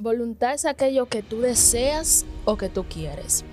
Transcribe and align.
voluntad 0.00 0.54
es 0.54 0.64
aquello 0.64 1.06
que 1.06 1.22
tú 1.22 1.40
deseas 1.40 2.24
o 2.44 2.56
que 2.56 2.68
tú 2.68 2.84
quieres. 2.84 3.44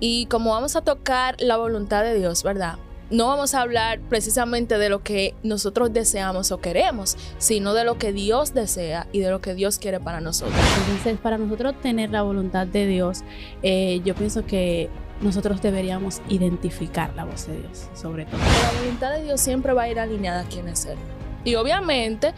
Y 0.00 0.26
como 0.26 0.50
vamos 0.50 0.74
a 0.74 0.82
tocar 0.82 1.36
la 1.40 1.56
voluntad 1.56 2.02
de 2.02 2.18
Dios, 2.18 2.42
¿verdad? 2.42 2.76
No 3.10 3.28
vamos 3.28 3.54
a 3.54 3.60
hablar 3.60 4.00
precisamente 4.08 4.78
de 4.78 4.88
lo 4.88 5.02
que 5.02 5.34
nosotros 5.42 5.92
deseamos 5.92 6.50
o 6.50 6.60
queremos, 6.60 7.16
sino 7.36 7.74
de 7.74 7.84
lo 7.84 7.98
que 7.98 8.12
Dios 8.12 8.54
desea 8.54 9.06
y 9.12 9.20
de 9.20 9.30
lo 9.30 9.42
que 9.42 9.54
Dios 9.54 9.78
quiere 9.78 10.00
para 10.00 10.20
nosotros. 10.20 10.58
Entonces, 10.80 11.18
para 11.18 11.36
nosotros 11.36 11.78
tener 11.82 12.10
la 12.10 12.22
voluntad 12.22 12.66
de 12.66 12.86
Dios, 12.86 13.20
eh, 13.62 14.00
yo 14.02 14.14
pienso 14.14 14.46
que 14.46 14.88
nosotros 15.20 15.60
deberíamos 15.60 16.22
identificar 16.30 17.14
la 17.14 17.24
voz 17.24 17.46
de 17.46 17.60
Dios, 17.60 17.88
sobre 17.94 18.24
todo. 18.24 18.38
La 18.38 18.80
voluntad 18.80 19.12
de 19.12 19.24
Dios 19.24 19.40
siempre 19.40 19.74
va 19.74 19.82
a 19.82 19.88
ir 19.90 20.00
alineada 20.00 20.40
a 20.40 20.44
quién 20.44 20.66
es 20.68 20.86
Él. 20.86 20.96
Y 21.44 21.54
obviamente, 21.56 22.32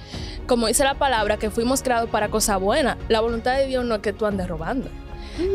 como 0.47 0.67
dice 0.67 0.85
la 0.85 0.95
palabra, 0.95 1.37
que 1.37 1.51
fuimos 1.51 1.83
creados 1.83 2.11
para 2.11 2.29
cosa 2.29 2.57
buena. 2.57 2.97
La 3.09 3.21
voluntad 3.21 3.57
de 3.57 3.67
Dios 3.67 3.85
no 3.85 3.97
es 3.97 4.01
que 4.01 4.13
tú 4.13 4.27
andes 4.27 4.49
robando. 4.49 4.89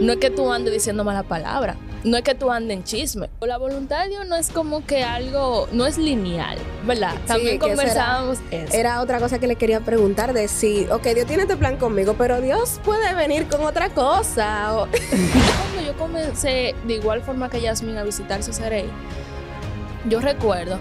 No 0.02 0.14
es 0.14 0.20
que 0.20 0.30
tú 0.30 0.52
andes 0.52 0.74
diciendo 0.74 1.04
mala 1.04 1.24
palabra. 1.24 1.78
No 2.04 2.18
es 2.18 2.24
que 2.24 2.36
tú 2.36 2.50
andes 2.52 2.78
en 2.78 2.84
chisme. 2.84 3.30
La 3.42 3.58
voluntad 3.58 4.04
de 4.04 4.10
Dios 4.10 4.26
no 4.26 4.36
es 4.36 4.50
como 4.50 4.86
que 4.86 5.04
algo, 5.04 5.68
no 5.72 5.86
es 5.86 5.98
lineal, 5.98 6.58
¿verdad? 6.86 7.14
También 7.28 7.60
conversábamos 7.60 8.40
eso. 8.52 8.74
Era 8.74 9.02
otra 9.02 9.20
cosa 9.20 9.40
que 9.40 9.48
le 9.48 9.56
quería 9.56 9.82
preguntar 9.82 10.34
de 10.34 10.48
si, 10.48 10.86
ok, 10.90 11.04
Dios 11.08 11.28
tiene 11.28 11.44
este 11.44 11.58
plan 11.58 11.78
conmigo, 11.78 12.16
pero 12.18 12.40
Dios 12.40 12.80
puede 12.86 13.14
venir 13.16 13.48
con 13.48 13.64
otra 13.64 13.90
cosa. 13.90 14.88
Cuando 14.92 15.86
yo 15.86 15.98
comencé 15.98 16.74
de 16.86 16.94
igual 16.94 17.22
forma 17.22 17.50
que 17.50 17.62
Yasmin 17.62 17.98
a 17.98 18.04
visitar 18.04 18.44
su 18.44 18.54
Ceserey, 18.54 18.86
yo 20.08 20.22
recuerdo 20.22 20.80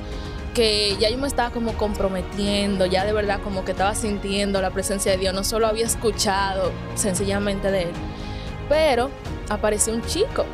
que 0.59 0.97
ya 0.99 1.09
yo 1.09 1.19
me 1.19 1.29
estaba 1.29 1.51
como 1.51 1.75
comprometiendo, 1.75 2.85
ya 2.85 3.05
de 3.05 3.13
verdad 3.13 3.39
como 3.45 3.65
que 3.65 3.71
estaba 3.71 3.95
sintiendo 3.95 4.61
la 4.61 4.71
presencia 4.71 5.13
de 5.13 5.19
Dios, 5.19 5.33
no 5.33 5.45
solo 5.45 5.69
había 5.69 5.87
escuchado 5.87 6.73
sencillamente 6.97 7.71
de 7.71 7.83
Él, 7.83 7.93
pero 8.69 9.09
apareció 9.49 9.95
un 9.95 10.03
chico 10.03 10.45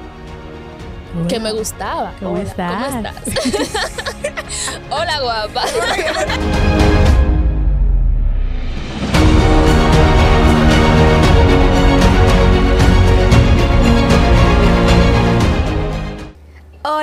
que 1.27 1.41
me 1.41 1.53
gustaba. 1.53 2.13
¿Cómo 2.21 2.37
estás? 2.37 2.93
¿Cómo 2.93 3.09
estás? 3.09 3.17
Hola 4.91 5.21
guapa. 5.23 5.65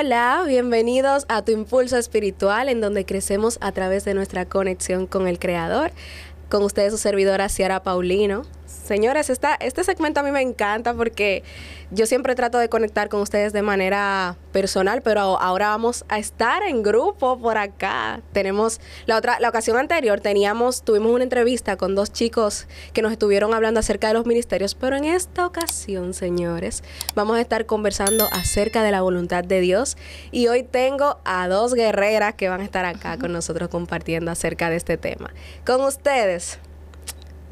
Hola, 0.04 0.42
bienvenidos 0.48 1.26
a 1.28 1.42
tu 1.42 1.52
impulso 1.52 1.96
espiritual 1.96 2.68
en 2.68 2.80
donde 2.80 3.04
crecemos 3.04 3.58
a 3.60 3.70
través 3.70 4.04
de 4.04 4.14
nuestra 4.14 4.46
conexión 4.46 5.06
con 5.06 5.28
el 5.28 5.38
Creador. 5.38 5.92
Con 6.50 6.64
ustedes 6.64 6.90
su 6.90 6.98
servidora 6.98 7.48
Ciara 7.48 7.84
Paulino. 7.84 8.42
Señores, 8.84 9.30
esta, 9.30 9.54
este 9.54 9.84
segmento 9.84 10.20
a 10.20 10.22
mí 10.22 10.32
me 10.32 10.40
encanta 10.40 10.92
porque 10.92 11.44
yo 11.90 12.06
siempre 12.06 12.34
trato 12.34 12.58
de 12.58 12.68
conectar 12.68 13.08
con 13.08 13.20
ustedes 13.20 13.52
de 13.52 13.62
manera 13.62 14.36
personal, 14.50 15.02
pero 15.02 15.20
ahora 15.20 15.68
vamos 15.68 16.04
a 16.08 16.18
estar 16.18 16.62
en 16.62 16.82
grupo 16.82 17.38
por 17.38 17.58
acá. 17.58 18.22
Tenemos 18.32 18.80
la 19.06 19.16
otra, 19.18 19.38
la 19.40 19.50
ocasión 19.50 19.76
anterior 19.76 20.20
teníamos, 20.20 20.82
tuvimos 20.82 21.12
una 21.12 21.22
entrevista 21.22 21.76
con 21.76 21.94
dos 21.94 22.12
chicos 22.12 22.66
que 22.92 23.02
nos 23.02 23.12
estuvieron 23.12 23.54
hablando 23.54 23.78
acerca 23.78 24.08
de 24.08 24.14
los 24.14 24.26
ministerios, 24.26 24.74
pero 24.74 24.96
en 24.96 25.04
esta 25.04 25.46
ocasión, 25.46 26.12
señores, 26.12 26.82
vamos 27.14 27.36
a 27.36 27.40
estar 27.40 27.66
conversando 27.66 28.28
acerca 28.32 28.82
de 28.82 28.90
la 28.90 29.02
voluntad 29.02 29.44
de 29.44 29.60
Dios 29.60 29.96
y 30.32 30.48
hoy 30.48 30.64
tengo 30.64 31.20
a 31.24 31.46
dos 31.46 31.74
guerreras 31.74 32.34
que 32.34 32.48
van 32.48 32.60
a 32.60 32.64
estar 32.64 32.84
acá 32.84 33.16
con 33.18 33.32
nosotros 33.32 33.68
compartiendo 33.68 34.30
acerca 34.30 34.70
de 34.70 34.76
este 34.76 34.96
tema. 34.96 35.32
Con 35.64 35.82
ustedes 35.82 36.58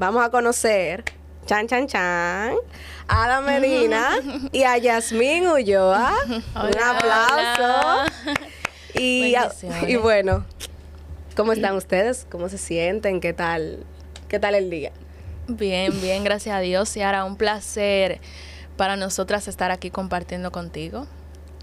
vamos 0.01 0.25
a 0.25 0.31
conocer 0.31 1.05
chan, 1.45 1.69
chan, 1.69 1.87
chan, 1.87 2.55
a 3.07 3.25
Ada 3.25 3.43
Medina 3.43 4.13
y 4.53 4.63
a 4.63 4.79
Yasmín 4.79 5.47
Ulloa. 5.47 6.15
Un 6.27 6.83
aplauso. 6.83 8.11
Y, 8.95 9.35
y 9.87 9.97
bueno, 9.97 10.47
¿cómo 11.37 11.53
están 11.53 11.77
ustedes? 11.77 12.27
¿Cómo 12.31 12.49
se 12.49 12.57
sienten? 12.57 13.21
¿Qué 13.21 13.35
tal? 13.35 13.85
¿Qué 14.29 14.39
tal 14.39 14.55
el 14.55 14.71
día? 14.71 14.91
Bien, 15.49 15.93
bien, 16.01 16.25
gracias 16.25 16.57
a 16.57 16.61
Dios. 16.61 16.97
Y 16.97 17.03
ahora 17.03 17.27
un 17.27 17.37
placer 17.37 18.21
para 18.79 18.97
nosotras 18.97 19.49
estar 19.49 19.71
aquí 19.71 19.91
compartiendo 19.91 20.51
contigo. 20.51 21.07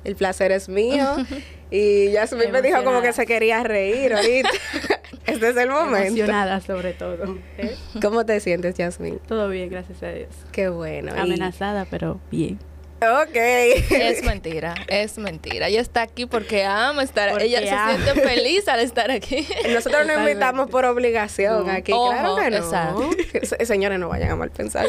El 0.07 0.15
placer 0.15 0.51
es 0.51 0.69
mío. 0.69 1.05
Y 1.69 2.11
Yasmín 2.11 2.49
me 2.53 2.61
dijo 2.61 2.81
como 2.85 3.01
que 3.01 3.11
se 3.11 3.25
quería 3.25 3.61
reír 3.61 4.13
ahorita. 4.13 4.49
Este 5.27 5.49
es 5.49 5.57
el 5.57 5.69
momento. 5.69 6.07
Emocionada 6.07 6.61
sobre 6.61 6.93
todo. 6.93 7.37
¿Eh? 7.57 7.75
¿Cómo 8.01 8.25
te 8.25 8.39
sientes, 8.39 8.75
Yasmin? 8.75 9.19
Todo 9.27 9.49
bien, 9.49 9.69
gracias 9.69 10.01
a 10.01 10.07
Dios. 10.11 10.29
Qué 10.53 10.69
bueno. 10.69 11.11
Amenazada, 11.13 11.85
pero 11.91 12.21
bien. 12.31 12.57
Ok. 12.99 13.35
Es 13.35 14.23
mentira, 14.23 14.73
es 14.87 15.17
mentira. 15.19 15.67
Ella 15.67 15.81
está 15.81 16.01
aquí 16.01 16.25
porque 16.25 16.65
ama 16.65 17.03
estar. 17.03 17.39
ella 17.41 17.59
se 17.59 17.95
siente 17.95 18.21
feliz 18.21 18.67
al 18.67 18.79
estar 18.79 19.11
aquí. 19.11 19.47
Nosotros 19.71 20.07
no 20.07 20.19
invitamos 20.19 20.69
por 20.69 20.85
obligación 20.85 21.69
aquí, 21.69 21.91
claro 21.91 22.35
que 22.37 22.49
no. 22.49 23.65
Señores, 23.65 23.99
no 23.99 24.09
vayan 24.09 24.31
a 24.31 24.35
mal 24.35 24.49
pensar. 24.49 24.87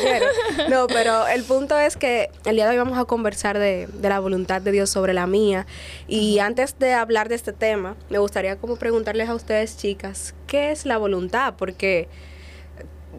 No, 0.68 0.86
pero 0.86 1.26
el 1.26 1.44
punto 1.44 1.78
es 1.78 1.97
que 1.97 2.30
el 2.44 2.56
día 2.56 2.64
de 2.64 2.72
hoy 2.72 2.78
vamos 2.78 2.98
a 2.98 3.04
conversar 3.04 3.58
de, 3.58 3.88
la 4.00 4.20
voluntad 4.20 4.62
de 4.62 4.72
Dios 4.72 4.88
sobre 4.91 5.12
la 5.12 5.26
mía. 5.26 5.66
Y 6.06 6.38
antes 6.38 6.78
de 6.78 6.94
hablar 6.94 7.28
de 7.28 7.34
este 7.34 7.52
tema, 7.52 7.97
me 8.08 8.18
gustaría 8.18 8.56
como 8.56 8.76
preguntarles 8.76 9.28
a 9.28 9.34
ustedes, 9.34 9.76
chicas, 9.76 10.34
¿qué 10.47 10.70
es 10.70 10.86
la 10.86 10.97
voluntad? 10.97 11.54
Porque 11.56 12.08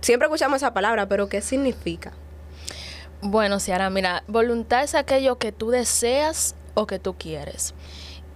siempre 0.01 0.25
escuchamos 0.27 0.57
esa 0.57 0.73
palabra, 0.73 1.07
pero 1.07 1.29
¿qué 1.29 1.41
significa? 1.41 2.13
Bueno, 3.21 3.59
Ciara, 3.59 3.89
mira, 3.89 4.23
voluntad 4.27 4.81
es 4.81 4.95
aquello 4.95 5.37
que 5.37 5.51
tú 5.51 5.71
deseas 5.71 6.55
o 6.73 6.87
que 6.87 6.99
tú 6.99 7.15
quieres. 7.17 7.73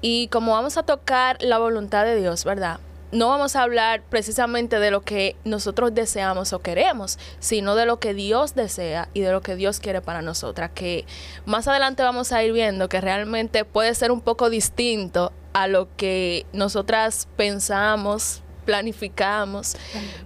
Y 0.02 0.28
como 0.28 0.52
vamos 0.52 0.76
a 0.78 0.84
tocar 0.84 1.38
la 1.42 1.58
voluntad 1.58 2.04
de 2.04 2.18
Dios, 2.18 2.44
¿verdad? 2.44 2.82
No 3.14 3.30
vamos 3.30 3.56
a 3.56 3.62
hablar 3.62 4.02
precisamente 4.10 4.80
de 4.80 4.92
lo 4.92 5.00
que 5.00 5.38
nosotros 5.46 5.94
deseamos 5.94 6.52
o 6.52 6.60
queremos, 6.60 7.18
sino 7.40 7.76
de 7.76 7.86
lo 7.86 8.00
que 8.00 8.14
Dios 8.14 8.56
desea 8.56 9.08
y 9.14 9.22
de 9.22 9.32
lo 9.32 9.40
que 9.40 9.56
Dios 9.56 9.80
quiere 9.80 10.02
para 10.02 10.22
nosotras, 10.22 10.72
que 10.74 11.06
más 11.46 11.66
adelante 11.70 12.04
vamos 12.04 12.34
a 12.34 12.44
ir 12.44 12.52
viendo 12.52 12.90
que 12.90 13.00
realmente 13.00 13.64
puede 13.64 13.96
ser 13.96 14.12
un 14.12 14.20
poco 14.20 14.50
distinto 14.50 15.32
a 15.54 15.68
lo 15.68 15.96
que 15.96 16.46
nosotras 16.52 17.30
pensamos, 17.38 18.42
planificamos, 18.66 19.78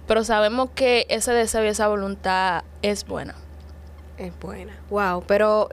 pero 0.08 0.24
sabemos 0.24 0.70
que 0.74 1.06
ese 1.10 1.32
deseo 1.32 1.64
y 1.64 1.68
esa 1.68 1.86
voluntad 1.86 2.64
es 2.82 3.06
buena. 3.06 3.36
Es 4.18 4.32
buena. 4.40 4.76
Wow, 4.90 5.22
pero 5.26 5.68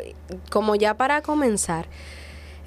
como 0.51 0.75
ya 0.75 0.93
para 0.93 1.21
comenzar, 1.21 1.87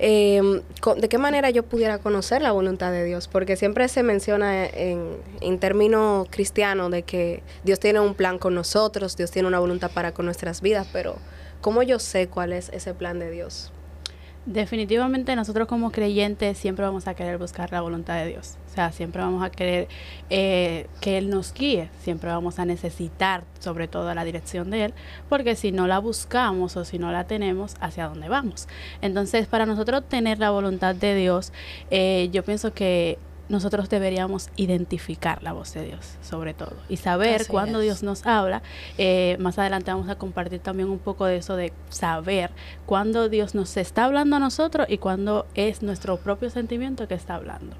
em, 0.01 0.61
¿de 0.97 1.09
qué 1.09 1.19
manera 1.19 1.51
yo 1.51 1.63
pudiera 1.63 1.99
conocer 1.99 2.43
la 2.43 2.51
voluntad 2.51 2.91
de 2.91 3.05
Dios? 3.05 3.29
Porque 3.29 3.57
siempre 3.57 3.89
se 3.89 4.03
menciona 4.03 4.67
en, 4.67 5.19
en 5.41 5.59
términos 5.59 6.27
cristianos 6.31 6.91
de 6.91 7.03
que 7.03 7.43
Dios 7.63 7.79
tiene 7.79 8.01
un 8.01 8.15
plan 8.15 8.39
con 8.39 8.55
nosotros, 8.55 9.17
Dios 9.17 9.31
tiene 9.31 9.47
una 9.47 9.61
voluntad 9.61 9.91
para 9.93 10.13
con 10.13 10.25
nuestras 10.25 10.63
vidas, 10.63 10.89
pero 10.93 11.17
¿cómo 11.61 11.83
yo 11.85 12.01
sé 12.01 12.27
cuál 12.27 12.53
es 12.53 12.71
ese 12.71 12.93
plan 12.93 13.21
de 13.21 13.31
Dios? 13.31 13.73
Definitivamente 14.49 15.37
nosotros 15.37 15.69
como 15.69 15.93
creyentes 15.93 16.57
siempre 16.57 16.83
vamos 16.83 17.07
a 17.07 17.13
querer 17.13 17.37
buscar 17.37 17.71
la 17.71 17.83
voluntad 17.83 18.17
de 18.17 18.29
Dios. 18.29 18.57
O 18.71 18.75
sea, 18.75 18.93
siempre 18.93 19.21
vamos 19.21 19.45
a 19.45 19.51
querer 19.51 19.89
eh, 20.31 20.87
que 21.03 21.19
Él 21.19 21.29
nos 21.29 21.53
guíe, 21.53 21.91
siempre 22.03 22.31
vamos 22.31 22.59
a 22.59 22.65
necesitar 22.65 23.45
sobre 23.59 23.89
todo 23.89 24.15
la 24.15 24.25
dirección 24.25 24.71
de 24.71 24.87
Él, 24.87 24.95
porque 25.29 25.55
si 25.55 25.71
no 25.71 25.87
la 25.87 25.99
buscamos 25.99 26.79
o 26.79 26.87
si 26.87 26.99
no 26.99 27.13
la 27.13 27.25
tenemos, 27.25 27.77
¿hacia 27.81 28.09
dónde 28.09 28.31
vamos? 28.31 28.69
Entonces, 29.03 29.47
para 29.47 29.67
nosotros 29.67 30.09
tener 30.09 30.39
la 30.39 30.49
voluntad 30.49 30.95
de 30.95 31.15
Dios, 31.15 31.53
eh, 31.91 32.31
yo 32.33 32.43
pienso 32.43 32.73
que 32.73 33.19
nosotros 33.49 33.89
deberíamos 33.89 34.51
identificar 34.57 35.43
la 35.43 35.53
voz 35.53 35.73
de 35.75 35.85
Dios, 35.85 36.17
sobre 36.23 36.55
todo, 36.55 36.75
y 36.89 36.97
saber 36.97 37.47
cuando 37.47 37.81
Dios 37.81 38.03
nos 38.03 38.27
habla. 38.27 38.63
Eh, 38.99 39.37
más 39.41 39.59
adelante 39.59 39.91
vamos 39.91 40.09
a 40.09 40.17
compartir 40.17 40.61
también 40.61 40.89
un 40.89 40.99
poco 40.99 41.27
de 41.27 41.37
eso 41.37 41.57
de 41.57 41.73
saber 41.89 42.51
cuándo 42.87 43.29
Dios 43.29 43.55
nos 43.55 43.77
está 43.77 44.05
hablando 44.05 44.37
a 44.37 44.39
nosotros 44.39 44.87
y 44.89 44.99
cuándo 44.99 45.47
es 45.55 45.83
nuestro 45.83 46.19
propio 46.19 46.51
sentimiento 46.51 47.09
que 47.09 47.15
está 47.15 47.35
hablando. 47.35 47.77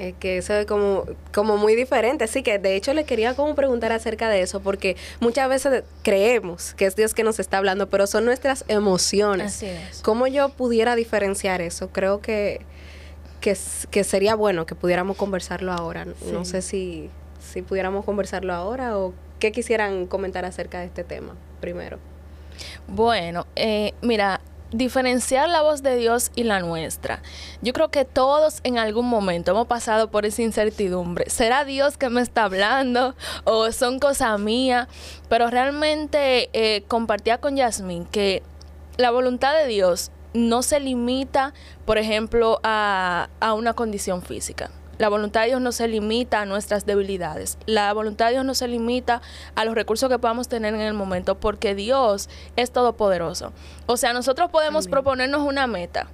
Es 0.00 0.14
que 0.18 0.38
eso 0.38 0.54
es 0.54 0.64
como, 0.64 1.04
como 1.30 1.58
muy 1.58 1.76
diferente. 1.76 2.24
Así 2.24 2.42
que 2.42 2.58
de 2.58 2.74
hecho 2.74 2.94
le 2.94 3.04
quería 3.04 3.34
como 3.34 3.54
preguntar 3.54 3.92
acerca 3.92 4.30
de 4.30 4.40
eso, 4.40 4.60
porque 4.60 4.96
muchas 5.20 5.46
veces 5.50 5.84
creemos 6.02 6.72
que 6.72 6.86
es 6.86 6.96
Dios 6.96 7.12
que 7.12 7.22
nos 7.22 7.38
está 7.38 7.58
hablando, 7.58 7.90
pero 7.90 8.06
son 8.06 8.24
nuestras 8.24 8.64
emociones. 8.68 9.56
Así 9.56 9.66
es. 9.66 10.00
¿Cómo 10.00 10.26
yo 10.26 10.48
pudiera 10.48 10.96
diferenciar 10.96 11.60
eso? 11.60 11.90
Creo 11.90 12.22
que 12.22 12.62
que, 13.40 13.56
que 13.90 14.04
sería 14.04 14.34
bueno 14.34 14.66
que 14.66 14.74
pudiéramos 14.74 15.16
conversarlo 15.16 15.72
ahora. 15.72 16.06
No 16.32 16.44
sé 16.44 16.62
si, 16.62 17.10
si 17.40 17.62
pudiéramos 17.62 18.04
conversarlo 18.04 18.54
ahora 18.54 18.98
o 18.98 19.12
qué 19.38 19.52
quisieran 19.52 20.06
comentar 20.06 20.44
acerca 20.44 20.80
de 20.80 20.86
este 20.86 21.04
tema 21.04 21.34
primero. 21.60 21.98
Bueno, 22.86 23.46
eh, 23.56 23.94
mira, 24.02 24.40
diferenciar 24.72 25.48
la 25.48 25.62
voz 25.62 25.82
de 25.82 25.96
Dios 25.96 26.30
y 26.34 26.44
la 26.44 26.60
nuestra. 26.60 27.22
Yo 27.62 27.72
creo 27.72 27.90
que 27.90 28.04
todos 28.04 28.60
en 28.62 28.78
algún 28.78 29.08
momento 29.08 29.50
hemos 29.52 29.66
pasado 29.66 30.10
por 30.10 30.26
esa 30.26 30.42
incertidumbre. 30.42 31.28
¿Será 31.28 31.64
Dios 31.64 31.96
que 31.96 32.08
me 32.08 32.20
está 32.20 32.44
hablando 32.44 33.14
o 33.44 33.72
son 33.72 33.98
cosas 33.98 34.38
mías? 34.38 34.88
Pero 35.28 35.50
realmente 35.50 36.50
eh, 36.52 36.82
compartía 36.88 37.38
con 37.38 37.56
Yasmin 37.56 38.04
que 38.06 38.42
la 38.96 39.10
voluntad 39.10 39.54
de 39.54 39.66
Dios 39.66 40.10
no 40.34 40.62
se 40.62 40.80
limita, 40.80 41.54
por 41.84 41.98
ejemplo, 41.98 42.60
a, 42.62 43.28
a 43.40 43.54
una 43.54 43.74
condición 43.74 44.22
física. 44.22 44.70
La 44.98 45.08
voluntad 45.08 45.40
de 45.40 45.46
Dios 45.46 45.62
no 45.62 45.72
se 45.72 45.88
limita 45.88 46.42
a 46.42 46.44
nuestras 46.44 46.84
debilidades. 46.84 47.56
La 47.64 47.90
voluntad 47.94 48.26
de 48.26 48.32
Dios 48.32 48.44
no 48.44 48.54
se 48.54 48.68
limita 48.68 49.22
a 49.54 49.64
los 49.64 49.74
recursos 49.74 50.10
que 50.10 50.18
podamos 50.18 50.48
tener 50.48 50.74
en 50.74 50.82
el 50.82 50.92
momento, 50.92 51.40
porque 51.40 51.74
Dios 51.74 52.28
es 52.56 52.70
todopoderoso. 52.70 53.54
O 53.86 53.96
sea, 53.96 54.12
nosotros 54.12 54.50
podemos 54.50 54.88
proponernos 54.88 55.40
una 55.40 55.66
meta 55.66 56.08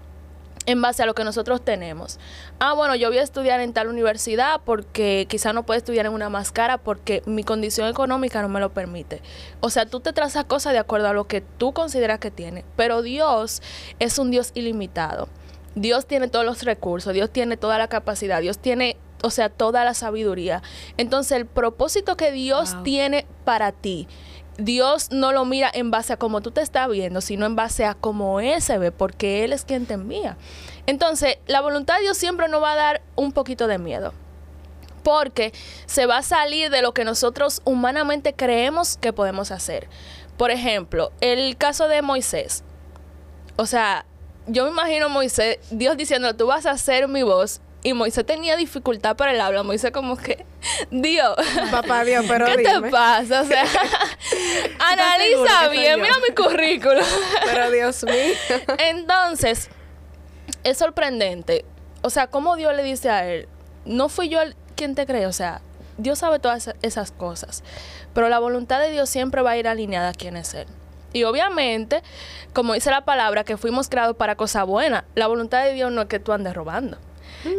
en 0.67 0.83
base 0.83 1.03
a 1.03 1.07
lo 1.07 1.15
que 1.15 1.25
nosotros 1.25 1.65
tenemos. 1.65 2.19
Ah, 2.59 2.75
bueno, 2.75 2.95
yo 2.97 3.09
voy 3.09 3.19
a 3.19 3.23
estudiar 3.23 3.61
en 3.61 3.73
tal 3.73 3.89
universidad 3.89 4.61
porque 4.65 5.27
quizá 5.29 5.53
no 5.53 5.65
puedo 5.65 5.79
estudiar 5.79 6.07
en 6.07 6.13
una 6.13 6.29
más 6.29 6.53
cara 6.53 6.79
porque 6.79 7.23
mi 7.27 7.45
condición 7.45 7.89
económica 7.89 8.43
no 8.43 8.49
me 8.49 8.61
lo 8.61 8.73
permite. 8.73 9.23
O 9.61 9.71
sea, 9.71 9.87
tú 9.87 10.01
te 10.01 10.13
trazas 10.13 10.45
cosas 10.45 10.73
de 10.73 10.79
acuerdo 10.79 11.09
a 11.09 11.13
lo 11.13 11.27
que 11.27 11.41
tú 11.41 11.73
consideras 11.73 12.19
que 12.19 12.31
tiene, 12.31 12.65
pero 12.77 13.03
Dios 13.03 13.63
es 13.99 14.19
un 14.19 14.31
Dios 14.31 14.51
ilimitado. 14.55 15.29
Dios 15.77 16.07
tiene 16.07 16.29
todos 16.29 16.45
los 16.45 16.63
recursos, 16.63 17.13
Dios 17.13 17.31
tiene 17.31 17.57
toda 17.57 17.79
la 17.79 17.89
capacidad, 17.89 18.41
Dios 18.41 18.59
tiene, 18.59 18.97
o 19.23 19.31
sea, 19.31 19.51
toda 19.51 19.85
la 19.85 19.93
sabiduría. 19.93 20.63
Entonces, 20.97 21.33
el 21.33 21.45
propósito 21.45 22.17
que 22.17 22.33
Dios 22.33 22.75
tiene 22.83 23.27
para 23.45 23.73
ti, 23.73 24.09
Dios 24.58 25.11
no 25.11 25.32
lo 25.32 25.44
mira 25.44 25.70
en 25.73 25.91
base 25.91 26.14
a 26.14 26.17
cómo 26.17 26.41
tú 26.41 26.50
te 26.50 26.61
estás 26.61 26.88
viendo, 26.88 27.20
sino 27.20 27.47
en 27.47 27.56
base 27.56 27.85
a 27.85 27.94
cómo 27.94 28.41
Él 28.41 28.62
se 28.62 28.79
ve, 28.79 28.93
porque 28.93 29.44
Él 29.44 29.53
es 29.53 29.64
quien 29.64 29.87
te 29.87 29.94
envía. 29.94 30.37
Entonces, 30.87 31.38
la 31.47 31.61
voluntad 31.61 31.97
de 31.97 32.03
Dios 32.03 32.17
siempre 32.17 32.49
nos 32.49 32.62
va 32.62 32.73
a 32.73 32.76
dar 32.76 33.03
un 33.17 33.32
poquito 33.32 33.67
de 33.67 33.79
miedo 33.79 34.12
porque 35.06 35.53
se 35.87 36.05
va 36.06 36.19
a 36.19 36.23
salir 36.25 36.69
de 36.69 36.82
lo 36.82 36.93
que 36.93 37.05
nosotros 37.05 37.62
humanamente 37.64 38.35
creemos 38.35 38.97
que 38.97 39.12
podemos 39.12 39.53
hacer. 39.53 39.88
Por 40.37 40.50
ejemplo, 40.50 41.12
el 41.20 41.56
caso 41.56 41.87
de 41.87 42.03
Moisés. 42.03 42.64
O 43.55 43.67
sea, 43.67 44.05
yo 44.49 44.64
me 44.64 44.70
imagino 44.70 45.08
Moisés, 45.08 45.58
Dios 45.70 45.97
diciendo, 45.97 46.35
tú 46.35 46.49
vas 46.49 46.67
a 46.67 46.73
hacer 46.73 47.06
mi 47.06 47.23
voz. 47.23 47.61
Y 47.87 47.93
Moisés 47.93 48.27
tenía 48.27 48.56
dificultad 48.56 49.15
para 49.15 49.31
el 49.31 49.41
habla. 49.41 49.62
Moisés 49.62 49.93
como 49.93 50.17
que, 50.17 50.44
Dios. 50.91 51.37
Papá 51.71 52.03
Dios, 52.03 52.25
pero 52.27 52.44
¿Qué 52.47 52.56
te 52.56 52.91
pasa? 52.91 53.43
O 53.43 53.44
sea, 53.44 53.62
analiza 54.91 55.69
bien, 55.69 56.00
mira 56.00 56.15
mi 56.29 56.35
currículum. 56.35 57.05
pero 57.44 57.71
Dios 57.71 58.03
mío. 58.03 58.35
Entonces, 58.79 59.71
es 60.65 60.79
sorprendente. 60.79 61.65
O 62.03 62.11
sea, 62.11 62.27
cómo 62.27 62.56
Dios 62.56 62.75
le 62.75 62.83
dice 62.83 63.09
a 63.09 63.25
él, 63.25 63.49
no 63.85 64.09
fui 64.09 64.31
yo 64.31 64.41
el, 64.41 64.56
quien 64.75 64.97
te 64.97 65.06
cree. 65.06 65.29
O 65.29 65.32
sea, 65.32 65.61
Dios 65.97 66.19
sabe 66.19 66.41
todas 66.41 66.75
esas 66.82 67.12
cosas. 67.12 67.62
Pero 68.15 68.29
la 68.29 68.41
voluntad 68.41 68.81
de 68.81 68.91
Dios 68.91 69.09
siempre 69.09 69.43
va 69.43 69.53
a 69.53 69.59
ir 69.59 69.69
alineada 69.69 70.09
a 70.09 70.12
quién 70.12 70.37
es 70.37 70.55
Él. 70.55 70.67
Y 71.12 71.23
obviamente, 71.23 72.03
como 72.53 72.75
dice 72.75 72.91
la 72.91 73.05
palabra, 73.05 73.44
que 73.44 73.56
fuimos 73.56 73.89
creados 73.89 74.17
para 74.17 74.35
cosas 74.35 74.67
buenas. 74.67 75.05
La 75.15 75.29
voluntad 75.29 75.62
de 75.62 75.73
Dios 75.73 75.93
no 75.93 76.03
es 76.03 76.09
que 76.09 76.19
tú 76.19 76.32
andes 76.32 76.53
robando. 76.53 76.99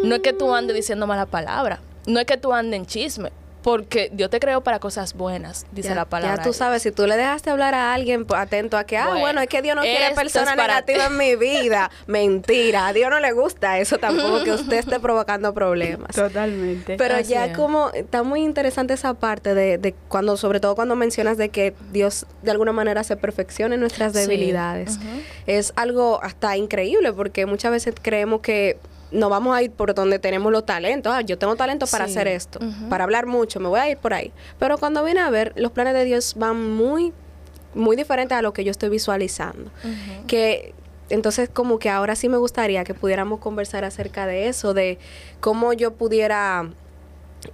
No 0.04 0.16
es 0.16 0.22
que 0.22 0.34
tú 0.34 0.54
andes 0.54 0.76
diciendo 0.76 1.08
mala 1.08 1.26
palabra. 1.26 1.80
No 2.06 2.20
es 2.20 2.26
que 2.26 2.38
tú 2.38 2.54
andes 2.54 2.80
en 2.80 2.86
chisme 2.86 3.32
porque 3.68 4.10
Dios 4.14 4.30
te 4.30 4.40
creó 4.40 4.62
para 4.62 4.80
cosas 4.80 5.14
buenas, 5.14 5.66
dice 5.74 5.90
ya, 5.90 5.96
la 5.96 6.06
palabra. 6.06 6.38
Ya 6.38 6.42
tú 6.42 6.54
sabes, 6.54 6.84
si 6.84 6.92
tú 6.92 7.06
le 7.06 7.18
dejaste 7.18 7.50
hablar 7.50 7.74
a 7.74 7.94
alguien 7.94 8.24
pues, 8.24 8.40
atento 8.40 8.78
a 8.78 8.86
que, 8.86 8.98
ah, 8.98 9.16
bueno, 9.20 9.42
es 9.42 9.50
que 9.50 9.62
Dios 9.62 9.76
no 9.76 9.82
quiere 9.82 10.16
personas 10.16 10.56
negativas 10.56 11.08
en 11.08 11.18
mi 11.18 11.36
vida. 11.36 11.92
Mentira, 12.08 12.88
a 12.88 12.94
Dios 12.94 13.10
no 13.10 13.20
le 13.20 13.34
gusta 13.34 13.78
eso 13.78 13.98
tampoco, 13.98 14.46
que 14.46 14.52
usted 14.52 14.78
esté 14.78 15.00
provocando 15.02 15.54
problemas. 15.54 16.16
Totalmente. 16.16 16.96
Pero 16.96 17.16
Así 17.16 17.34
ya 17.34 17.48
es. 17.48 17.58
como, 17.58 17.90
está 17.92 18.24
muy 18.24 18.42
interesante 18.42 18.94
esa 18.94 19.16
parte 19.16 19.54
de, 19.54 19.78
de, 19.78 19.94
cuando, 20.08 20.38
sobre 20.38 20.62
todo 20.62 20.74
cuando 20.76 20.96
mencionas 20.96 21.38
de 21.38 21.50
que 21.50 21.74
Dios 21.92 22.26
de 22.44 22.52
alguna 22.52 22.72
manera 22.72 23.04
se 23.04 23.18
perfecciona 23.18 23.76
en 23.76 23.82
nuestras 23.82 24.14
debilidades. 24.14 24.94
Sí. 24.94 25.00
Uh 25.02 25.18
-huh. 25.18 25.24
Es 25.48 25.74
algo 25.76 26.24
hasta 26.24 26.56
increíble 26.56 27.12
porque 27.12 27.46
muchas 27.46 27.72
veces 27.72 27.96
creemos 28.02 28.40
que 28.40 28.78
no 29.12 29.30
vamos 29.30 29.56
a 29.56 29.62
ir 29.62 29.72
por 29.72 29.94
donde 29.94 30.20
tenemos 30.20 30.52
los 30.52 30.66
talentos. 30.66 31.14
Ah, 31.14 31.22
yo 31.22 31.38
tengo 31.38 31.56
talento 31.56 31.86
para 31.88 32.06
sí. 32.06 32.12
hacer 32.12 32.28
esto, 32.28 32.60
uh 32.62 32.66
-huh. 32.66 32.90
para 32.90 33.04
hablar 33.04 33.26
mucho, 33.26 33.60
me 33.60 33.68
voy 33.68 33.80
a 33.80 33.90
ir 33.90 33.98
por 33.98 34.14
ahí. 34.14 34.32
Pero 34.60 34.78
cuando 34.78 35.04
viene 35.04 35.22
a 35.22 35.30
ver, 35.30 35.54
los 35.56 35.72
planes 35.72 35.94
de 35.94 36.04
Dios 36.04 36.36
van 36.38 36.76
muy, 36.76 37.14
muy 37.74 37.96
diferentes 37.96 38.38
a 38.38 38.42
lo 38.42 38.54
que 38.54 38.64
yo 38.64 38.72
estoy 38.72 38.90
visualizando. 38.90 39.72
Uh 39.84 39.88
-huh. 39.88 40.26
Que 40.28 40.74
entonces 41.10 41.50
como 41.50 41.80
que 41.80 41.90
ahora 41.90 42.16
sí 42.16 42.28
me 42.28 42.38
gustaría 42.38 42.84
que 42.84 42.94
pudiéramos 42.94 43.40
conversar 43.40 43.86
acerca 43.86 44.28
de 44.28 44.50
eso, 44.50 44.74
de 44.74 44.98
cómo 45.40 45.74
yo 45.74 45.94
pudiera 45.94 46.70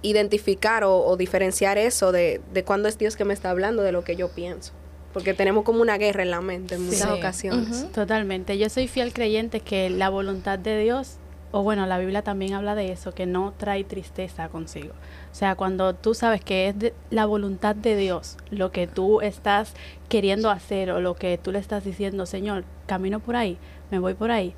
identificar 0.02 0.82
o, 0.82 1.04
o 1.06 1.16
diferenciar 1.16 1.78
eso 1.78 2.10
de, 2.10 2.40
de 2.52 2.64
cuándo 2.64 2.88
es 2.88 2.98
Dios 2.98 3.16
que 3.16 3.24
me 3.24 3.34
está 3.34 3.50
hablando 3.50 3.82
de 3.82 3.92
lo 3.92 4.02
que 4.02 4.16
yo 4.16 4.28
pienso 4.28 4.72
porque 5.12 5.32
tenemos 5.32 5.62
como 5.62 5.80
una 5.80 5.96
guerra 5.96 6.24
en 6.24 6.32
la 6.32 6.40
mente 6.40 6.74
en 6.74 6.86
muchas 6.86 7.02
sí. 7.02 7.08
ocasiones. 7.08 7.68
Uh 7.68 7.86
-huh. 7.86 7.92
Totalmente. 7.92 8.58
Yo 8.58 8.68
soy 8.68 8.88
fiel 8.88 9.12
creyente 9.12 9.60
que 9.60 9.88
la 9.88 10.08
voluntad 10.10 10.58
de 10.58 10.76
Dios 10.80 11.18
o 11.56 11.62
bueno, 11.62 11.86
la 11.86 11.98
Biblia 11.98 12.22
también 12.22 12.54
habla 12.54 12.74
de 12.74 12.90
eso, 12.90 13.14
que 13.14 13.26
no 13.26 13.52
trae 13.56 13.84
tristeza 13.84 14.48
consigo. 14.48 14.92
O 15.30 15.34
sea, 15.34 15.54
cuando 15.54 15.94
tú 15.94 16.12
sabes 16.12 16.40
que 16.40 16.66
es 16.66 16.92
la 17.10 17.26
voluntad 17.26 17.76
de 17.76 17.96
Dios 17.96 18.36
lo 18.50 18.72
que 18.72 18.88
tú 18.88 19.20
estás 19.20 19.72
queriendo 20.08 20.50
hacer 20.50 20.90
o 20.90 21.00
lo 21.00 21.14
que 21.14 21.38
tú 21.38 21.52
le 21.52 21.60
estás 21.60 21.84
diciendo, 21.84 22.26
Señor, 22.26 22.64
camino 22.86 23.20
por 23.20 23.36
ahí, 23.36 23.56
me 23.92 24.00
voy 24.00 24.14
por 24.14 24.32
ahí, 24.32 24.52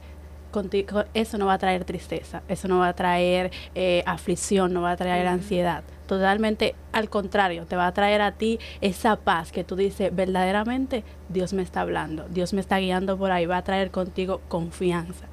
contigo, 0.50 1.04
eso 1.12 1.36
no 1.36 1.44
va 1.44 1.52
a 1.52 1.58
traer 1.58 1.84
tristeza, 1.84 2.42
eso 2.48 2.66
no 2.66 2.78
va 2.78 2.88
a 2.88 2.96
traer 2.96 3.50
eh, 3.74 4.02
aflicción, 4.06 4.72
no 4.72 4.80
va 4.80 4.92
a 4.92 4.96
traer 4.96 5.26
uh 5.26 5.28
-huh. 5.28 5.34
ansiedad. 5.34 5.84
Totalmente 6.06 6.74
al 6.92 7.10
contrario, 7.10 7.66
te 7.66 7.76
va 7.76 7.88
a 7.88 7.92
traer 7.92 8.22
a 8.22 8.32
ti 8.32 8.58
esa 8.80 9.16
paz 9.16 9.52
que 9.52 9.64
tú 9.64 9.76
dices, 9.76 10.16
verdaderamente 10.16 11.04
Dios 11.28 11.52
me 11.52 11.60
está 11.60 11.82
hablando, 11.82 12.26
Dios 12.30 12.54
me 12.54 12.62
está 12.62 12.78
guiando 12.78 13.18
por 13.18 13.32
ahí, 13.32 13.44
va 13.44 13.58
a 13.58 13.64
traer 13.64 13.90
contigo 13.90 14.40
confianza 14.48 15.26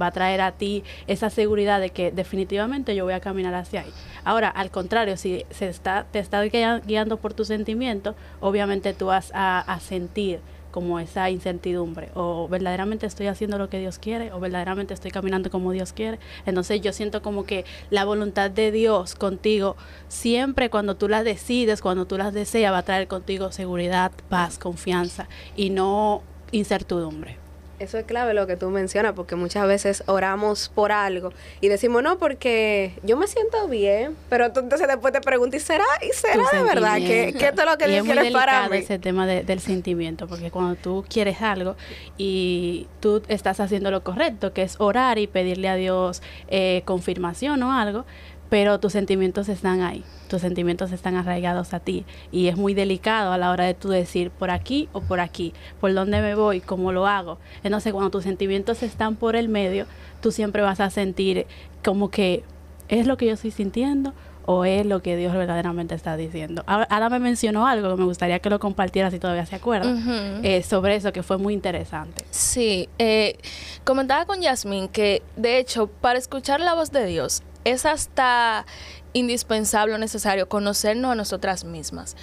va 0.00 0.06
a 0.06 0.10
traer 0.10 0.40
a 0.40 0.52
ti 0.52 0.84
esa 1.06 1.30
seguridad 1.30 1.80
de 1.80 1.90
que 1.90 2.10
definitivamente 2.10 2.94
yo 2.94 3.04
voy 3.04 3.14
a 3.14 3.20
caminar 3.20 3.54
hacia 3.54 3.82
ahí. 3.82 3.92
Ahora, 4.24 4.48
al 4.48 4.70
contrario, 4.70 5.16
si 5.16 5.44
se 5.50 5.68
está, 5.68 6.06
te 6.10 6.18
está 6.18 6.42
guiando 6.42 7.16
por 7.16 7.34
tus 7.34 7.48
sentimientos, 7.48 8.14
obviamente 8.40 8.94
tú 8.94 9.06
vas 9.06 9.32
a, 9.34 9.78
sentir 9.80 10.40
como 10.70 11.00
esa 11.00 11.30
incertidumbre 11.30 12.10
o 12.14 12.46
verdaderamente 12.48 13.06
estoy 13.06 13.26
haciendo 13.26 13.56
lo 13.56 13.70
que 13.70 13.78
Dios 13.78 13.98
quiere 13.98 14.32
o 14.32 14.40
verdaderamente 14.40 14.92
estoy 14.92 15.10
caminando 15.10 15.50
como 15.50 15.72
Dios 15.72 15.92
quiere. 15.92 16.18
Entonces 16.44 16.80
yo 16.80 16.92
siento 16.92 17.22
como 17.22 17.44
que 17.44 17.64
la 17.90 18.04
voluntad 18.04 18.50
de 18.50 18.70
Dios 18.70 19.14
contigo 19.14 19.76
siempre 20.08 20.68
cuando 20.68 20.96
tú 20.96 21.08
la 21.08 21.22
decides, 21.22 21.80
cuando 21.80 22.06
tú 22.06 22.18
las 22.18 22.34
deseas, 22.34 22.72
va 22.72 22.78
a 22.78 22.82
traer 22.82 23.08
contigo 23.08 23.50
seguridad, 23.50 24.12
paz, 24.28 24.58
confianza 24.58 25.28
y 25.56 25.70
no 25.70 26.22
incertidumbre. 26.52 27.47
Eso 27.78 27.98
es 27.98 28.04
clave 28.04 28.34
lo 28.34 28.46
que 28.46 28.56
tú 28.56 28.70
mencionas, 28.70 29.12
porque 29.12 29.36
muchas 29.36 29.66
veces 29.68 30.02
oramos 30.06 30.68
por 30.74 30.90
algo 30.90 31.32
y 31.60 31.68
decimos, 31.68 32.02
no, 32.02 32.18
porque 32.18 32.92
yo 33.04 33.16
me 33.16 33.26
siento 33.28 33.68
bien, 33.68 34.16
pero 34.28 34.52
tú 34.52 34.60
entonces 34.60 34.88
después 34.88 35.12
te 35.12 35.20
preguntas, 35.20 35.62
¿y 35.62 35.64
será, 35.64 35.84
¿Y 36.02 36.12
será 36.12 36.44
de 36.52 36.62
verdad 36.62 36.96
que, 36.96 37.28
esto 37.28 37.62
es 37.62 37.70
lo 37.70 37.78
que 37.78 37.86
Dios 37.86 38.04
quiere 38.04 38.32
para 38.32 38.68
mí? 38.68 38.78
ese 38.78 38.98
tema 38.98 39.26
de, 39.26 39.44
del 39.44 39.60
sentimiento, 39.60 40.26
porque 40.26 40.50
cuando 40.50 40.74
tú 40.74 41.04
quieres 41.08 41.40
algo 41.40 41.76
y 42.16 42.88
tú 43.00 43.22
estás 43.28 43.60
haciendo 43.60 43.90
lo 43.90 44.02
correcto, 44.02 44.52
que 44.52 44.62
es 44.62 44.80
orar 44.80 45.18
y 45.18 45.26
pedirle 45.28 45.68
a 45.68 45.76
Dios 45.76 46.22
eh, 46.48 46.82
confirmación 46.84 47.62
o 47.62 47.72
algo, 47.72 48.04
pero 48.48 48.80
tus 48.80 48.92
sentimientos 48.92 49.48
están 49.48 49.80
ahí, 49.80 50.04
tus 50.28 50.40
sentimientos 50.40 50.92
están 50.92 51.16
arraigados 51.16 51.74
a 51.74 51.80
ti 51.80 52.04
y 52.32 52.48
es 52.48 52.56
muy 52.56 52.74
delicado 52.74 53.32
a 53.32 53.38
la 53.38 53.50
hora 53.50 53.64
de 53.64 53.74
tú 53.74 53.88
decir 53.88 54.30
por 54.30 54.50
aquí 54.50 54.88
o 54.92 55.00
por 55.00 55.20
aquí, 55.20 55.52
por 55.80 55.92
dónde 55.94 56.20
me 56.20 56.34
voy, 56.34 56.60
cómo 56.60 56.92
lo 56.92 57.06
hago. 57.06 57.38
Entonces 57.62 57.92
cuando 57.92 58.10
tus 58.10 58.24
sentimientos 58.24 58.82
están 58.82 59.16
por 59.16 59.36
el 59.36 59.48
medio, 59.48 59.86
tú 60.20 60.32
siempre 60.32 60.62
vas 60.62 60.80
a 60.80 60.90
sentir 60.90 61.46
como 61.84 62.10
que 62.10 62.44
es 62.88 63.06
lo 63.06 63.16
que 63.16 63.26
yo 63.26 63.32
estoy 63.34 63.50
sintiendo 63.50 64.14
o 64.50 64.64
es 64.64 64.86
lo 64.86 65.02
que 65.02 65.14
Dios 65.14 65.34
verdaderamente 65.34 65.94
está 65.94 66.16
diciendo. 66.16 66.62
Ahora 66.66 67.10
me 67.10 67.18
mencionó 67.18 67.66
algo 67.66 67.90
que 67.90 67.96
me 67.96 68.06
gustaría 68.06 68.38
que 68.38 68.48
lo 68.48 68.58
compartiera 68.58 69.10
si 69.10 69.18
todavía 69.18 69.44
se 69.44 69.56
acuerda, 69.56 69.90
uh 69.90 69.94
-huh. 69.94 70.40
eh, 70.42 70.62
sobre 70.62 70.96
eso 70.96 71.12
que 71.12 71.22
fue 71.22 71.36
muy 71.36 71.52
interesante. 71.52 72.24
Sí, 72.30 72.88
eh, 72.98 73.36
comentaba 73.84 74.24
con 74.24 74.40
Yasmin 74.40 74.88
que 74.88 75.22
de 75.36 75.58
hecho 75.58 75.88
para 75.88 76.18
escuchar 76.18 76.60
la 76.60 76.72
voz 76.72 76.90
de 76.92 77.04
Dios 77.04 77.42
es 77.70 77.86
hasta 77.86 78.66
indispensable 79.12 79.94
o 79.94 79.98
necesario 79.98 80.48
conocernos 80.48 81.12
a 81.12 81.14
nosotras 81.14 81.64
mismas 81.64 82.16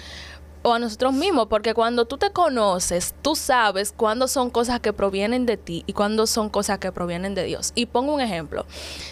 o 0.62 0.74
a 0.74 0.78
nosotros 0.80 1.12
mismos, 1.12 1.46
porque 1.48 1.74
cuando 1.74 2.06
tú 2.06 2.18
te 2.18 2.30
conoces, 2.30 3.14
tú 3.22 3.36
sabes 3.36 3.92
cuándo 3.96 4.26
son 4.26 4.50
cosas 4.50 4.80
que 4.80 4.92
provienen 4.92 5.46
de 5.46 5.56
ti 5.56 5.84
y 5.86 5.92
cuándo 5.92 6.26
son 6.26 6.50
cosas 6.50 6.80
que 6.80 6.90
provienen 6.90 7.36
de 7.36 7.44
Dios. 7.44 7.70
Y 7.76 7.86
pongo 7.86 8.12
un 8.12 8.20
ejemplo. 8.20 8.66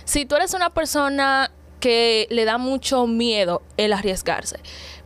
Si 0.05 0.27
tú 0.27 0.35
eres 0.35 0.53
una 0.55 0.71
persona 0.71 1.53
que 1.79 2.27
le 2.31 2.45
da 2.45 2.59
mucho 2.59 3.07
miedo 3.07 3.63
el 3.77 3.93
arriesgarse, 3.93 4.59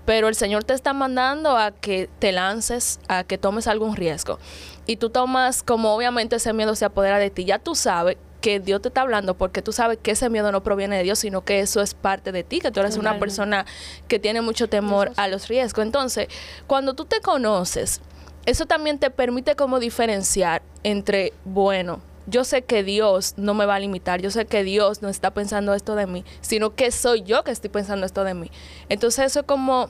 pero 0.07 0.27
el 0.27 0.35
Señor 0.35 0.65
te 0.65 0.73
está 0.73 0.95
mandando 0.95 1.59
a 1.59 1.71
que 1.71 2.09
te 2.19 2.33
lances, 2.33 2.99
a 3.09 3.25
que 3.25 3.37
tomes 3.37 3.67
algún 3.67 3.95
riesgo. 3.95 4.39
Y 4.87 4.97
tú 4.97 5.11
tomas 5.11 5.63
como 5.63 5.95
obviamente 5.95 6.37
ese 6.37 6.55
miedo 6.55 6.75
se 6.77 6.87
apodera 6.87 7.19
de 7.19 7.29
ti, 7.29 7.45
ya 7.45 7.59
tú 7.59 7.75
sabes 7.75 8.17
que 8.41 8.61
Dios 8.61 8.83
te 8.83 8.89
está 8.89 9.03
hablando 9.03 9.37
porque 9.37 9.63
tú 9.63 9.73
sabes 9.73 9.99
que 10.03 10.13
ese 10.13 10.31
miedo 10.31 10.53
no 10.53 10.63
proviene 10.63 10.97
de 10.97 11.03
Dios, 11.03 11.19
sino 11.19 11.45
que 11.45 11.61
eso 11.61 11.81
es 11.81 11.95
parte 11.95 12.33
de 12.33 12.45
ti, 12.45 12.61
que 12.61 12.71
tú 12.71 12.81
eres 12.81 12.97
una 12.97 13.19
persona 13.19 13.67
que 14.07 14.19
tiene 14.19 14.41
mucho 14.41 14.69
temor 14.69 15.13
a 15.17 15.29
los 15.29 15.49
riesgos. 15.49 15.85
Entonces, 15.85 16.29
cuando 16.67 16.95
tú 16.95 17.05
te 17.05 17.21
conoces, 17.21 18.01
eso 18.47 18.67
también 18.67 18.99
te 18.99 19.11
permite 19.11 19.57
como 19.57 19.79
diferenciar 19.81 20.63
entre, 20.83 21.33
bueno, 21.45 22.01
yo 22.27 22.45
sé 22.45 22.63
que 22.63 22.83
Dios 22.83 23.35
no 23.37 23.55
me 23.55 23.67
va 23.67 23.77
a 23.77 23.81
limitar, 23.81 24.21
yo 24.21 24.31
sé 24.31 24.47
que 24.47 24.63
Dios 24.63 25.03
no 25.03 25.09
está 25.09 25.33
pensando 25.33 25.75
esto 25.75 25.95
de 25.95 26.07
mí, 26.07 26.25
sino 26.41 26.75
que 26.75 26.91
soy 26.91 27.23
yo 27.23 27.43
que 27.43 27.51
estoy 27.51 27.71
pensando 27.71 28.07
esto 28.07 28.25
de 28.25 28.35
mí. 28.35 28.51
Entonces 28.89 29.27
eso 29.27 29.41
es 29.41 29.47
como 29.47 29.89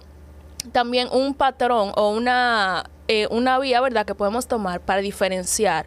también 0.72 1.08
un 1.10 1.34
patrón 1.34 1.92
o 1.96 2.10
una, 2.10 2.90
eh, 3.08 3.26
una 3.30 3.58
vía, 3.58 3.80
¿verdad?, 3.80 4.06
que 4.06 4.14
podemos 4.14 4.46
tomar 4.46 4.80
para 4.80 5.00
diferenciar. 5.00 5.86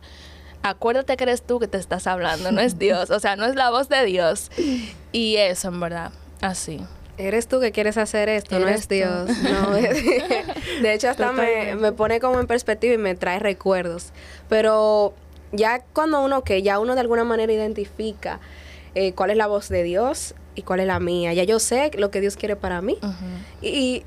Acuérdate 0.63 1.17
que 1.17 1.23
eres 1.23 1.41
tú 1.41 1.59
que 1.59 1.67
te 1.67 1.77
estás 1.77 2.07
hablando, 2.07 2.51
no 2.51 2.61
es 2.61 2.77
Dios, 2.77 3.09
o 3.09 3.19
sea, 3.19 3.35
no 3.35 3.45
es 3.45 3.55
la 3.55 3.71
voz 3.71 3.89
de 3.89 4.05
Dios. 4.05 4.51
Y 5.11 5.37
eso, 5.37 5.69
en 5.69 5.79
verdad, 5.79 6.11
así. 6.41 6.79
Eres 7.17 7.47
tú 7.47 7.59
que 7.59 7.71
quieres 7.71 7.97
hacer 7.97 8.29
esto, 8.29 8.59
no 8.59 8.67
es 8.67 8.87
Dios. 8.87 9.29
No, 9.43 9.71
de 10.81 10.93
hecho, 10.93 11.09
hasta 11.09 11.31
me, 11.31 11.75
me, 11.75 11.91
pone 11.91 12.19
como 12.19 12.39
en 12.39 12.47
perspectiva 12.47 12.93
y 12.93 12.97
me 12.97 13.15
trae 13.15 13.39
recuerdos. 13.39 14.11
Pero 14.49 15.13
ya 15.51 15.81
cuando 15.93 16.23
uno, 16.23 16.43
que 16.43 16.61
ya 16.61 16.79
uno 16.79 16.95
de 16.95 17.01
alguna 17.01 17.23
manera 17.23 17.51
identifica 17.51 18.39
eh, 18.95 19.13
cuál 19.13 19.31
es 19.31 19.37
la 19.37 19.47
voz 19.47 19.69
de 19.69 19.83
Dios 19.83 20.35
y 20.55 20.63
cuál 20.63 20.79
es 20.79 20.87
la 20.87 20.99
mía, 20.99 21.33
ya 21.33 21.43
yo 21.43 21.59
sé 21.59 21.91
lo 21.97 22.11
que 22.11 22.21
Dios 22.21 22.35
quiere 22.37 22.55
para 22.55 22.81
mí. 22.81 22.97
y, 23.61 24.03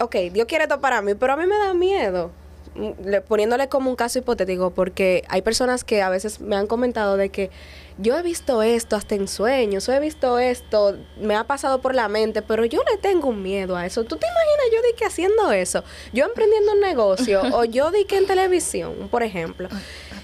ok, 0.00 0.16
Dios 0.32 0.46
quiere 0.46 0.66
todo 0.66 0.80
para 0.80 1.02
mí, 1.02 1.14
pero 1.14 1.34
a 1.34 1.36
mí 1.36 1.46
me 1.46 1.56
da 1.58 1.74
miedo. 1.74 2.30
Mm, 2.76 3.22
poniéndole 3.26 3.68
como 3.68 3.88
un 3.88 3.96
caso 3.96 4.18
hipotético, 4.18 4.70
porque 4.70 5.24
hay 5.28 5.42
personas 5.42 5.82
que 5.82 6.02
a 6.02 6.10
veces 6.10 6.40
me 6.40 6.56
han 6.56 6.66
comentado 6.66 7.16
de 7.16 7.30
que 7.30 7.50
yo 7.98 8.18
he 8.18 8.22
visto 8.22 8.62
esto 8.62 8.96
hasta 8.96 9.14
en 9.14 9.28
sueños, 9.28 9.88
he 9.88 9.98
visto 9.98 10.38
esto, 10.38 10.96
me 11.18 11.34
ha 11.34 11.44
pasado 11.44 11.80
por 11.80 11.94
la 11.94 12.08
mente, 12.08 12.42
pero 12.42 12.66
yo 12.66 12.82
le 12.90 12.98
tengo 12.98 13.28
un 13.28 13.42
miedo 13.42 13.76
a 13.76 13.86
eso. 13.86 14.04
¿Tú 14.04 14.16
te 14.16 14.26
imaginas 14.26 14.66
yo 14.74 14.82
di 14.82 14.94
que 14.96 15.06
haciendo 15.06 15.52
eso? 15.52 15.84
Yo 16.12 16.26
emprendiendo 16.26 16.72
un 16.72 16.80
negocio, 16.80 17.42
o 17.54 17.64
yo 17.64 17.90
di 17.90 18.04
que 18.04 18.18
en 18.18 18.26
televisión, 18.26 19.08
por 19.10 19.22
ejemplo. 19.22 19.68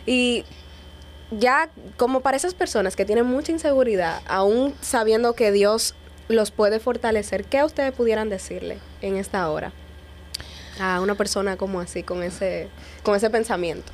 Y 0.05 0.45
ya 1.31 1.71
como 1.97 2.21
para 2.21 2.37
esas 2.37 2.53
personas 2.53 2.97
que 2.97 3.07
tienen 3.07 3.25
mucha 3.27 3.53
inseguridad, 3.53 4.21
aún 4.27 4.75
sabiendo 4.83 5.33
que 5.33 5.53
Dios 5.53 5.95
los 6.29 6.51
puede 6.51 6.81
fortalecer, 6.81 7.45
¿qué 7.45 7.65
ustedes 7.65 7.93
pudieran 7.93 8.29
decirle 8.29 8.79
en 9.01 9.17
esta 9.17 9.49
hora 9.51 9.73
a 10.81 11.01
una 11.01 11.15
persona 11.15 11.57
como 11.57 11.81
así, 11.81 12.03
con 12.03 12.23
ese, 12.23 12.69
con 13.03 13.17
ese 13.17 13.31
pensamiento? 13.31 13.93